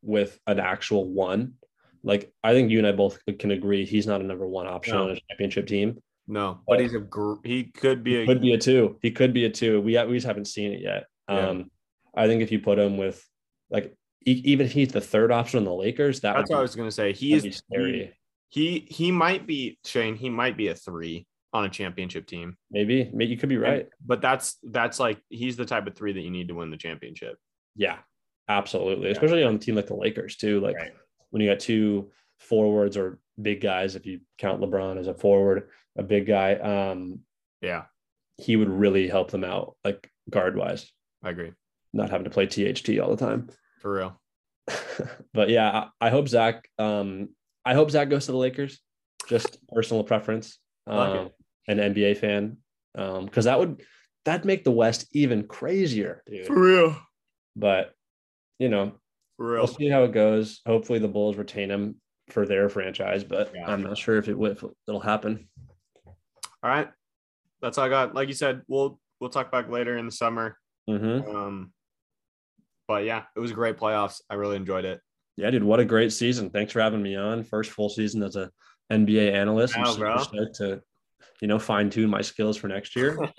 [0.03, 1.55] with an actual one.
[2.03, 4.95] Like I think you and I both can agree he's not a number one option
[4.95, 5.05] No.
[5.05, 5.99] on a championship team.
[6.27, 8.99] No, but he's a gr- he could be a Could be a two.
[9.03, 9.81] He could be a two.
[9.81, 11.07] We we just haven't seen it yet.
[11.29, 11.49] Yeah.
[11.49, 11.71] Um,
[12.15, 13.23] I think if you put him with
[13.69, 13.95] like
[14.27, 16.75] e- even if he's the third option on the Lakers, that That's what I was
[16.75, 17.13] gonna say.
[17.13, 18.13] He is scary.
[18.49, 20.17] He he might be Shane.
[20.17, 22.57] He might be a three on a championship team.
[22.71, 23.89] Maybe, maybe you could be right.
[24.05, 26.77] But that's that's like he's the type of three that you need to win the
[26.77, 27.37] championship.
[27.77, 27.99] Yeah,
[28.49, 29.07] absolutely.
[29.07, 29.13] Yeah.
[29.13, 30.61] Especially on a team like the Lakers too.
[30.61, 30.93] Like Right.
[31.31, 35.69] when you got two forwards or big guys, if you count LeBron as a forward,
[35.97, 37.21] a big guy, um,
[37.63, 37.85] Yeah,
[38.39, 40.91] he would really help them out, like guard wise,
[41.23, 41.53] I agree
[41.93, 43.49] not having to play THT all the time.
[43.81, 44.21] For real.
[45.35, 46.69] but yeah, I, I hope Zach.
[46.79, 47.31] Um,
[47.65, 48.81] I hope Zach goes to the Lakers.
[49.29, 50.59] Just personal preference.
[50.87, 51.31] Like Um,
[51.69, 52.57] an NBA fan,
[52.95, 53.83] because that would
[54.25, 56.49] that'd make the West even crazier, dude.
[56.51, 56.97] real.
[57.57, 57.93] But
[58.59, 58.93] you know,
[59.37, 59.61] For real.
[59.61, 60.61] we'll see how it goes.
[60.67, 61.97] Hopefully, the Bulls retain him
[62.29, 63.71] for their franchise, but Yeah.
[63.71, 65.49] I'm not sure if it will, if it'll happen.
[66.07, 66.89] All right,
[67.63, 68.15] that's all I got.
[68.15, 70.57] Like you said, we'll we'll talk back later in the summer.
[70.89, 71.73] hmm Um,
[72.91, 74.21] but yeah, it was a great playoffs.
[74.29, 75.01] I really enjoyed it.
[75.37, 76.51] Yeah, dude, what a great season!
[76.51, 77.45] Thanks for having me on.
[77.45, 78.51] First full season as a
[78.93, 79.79] NBA analyst.
[79.79, 80.19] I'm super bro.
[80.19, 80.83] stoked to,
[81.41, 83.17] you know, fine tune my skills for next year.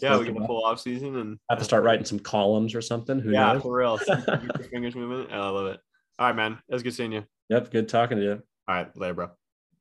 [0.00, 2.80] Yeah, we get a full off season and have to start writing some columns or
[2.80, 3.18] something.
[3.18, 3.62] Who Yeah, knows?
[3.62, 3.98] for real.
[4.70, 5.26] Fingers moving.
[5.32, 5.80] Oh, I love it.
[6.18, 6.58] All right, man.
[6.68, 7.24] It was good seeing you.
[7.50, 8.42] Yep, good talking to you.
[8.68, 9.30] All right, later, bro.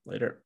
[0.06, 0.42] Later.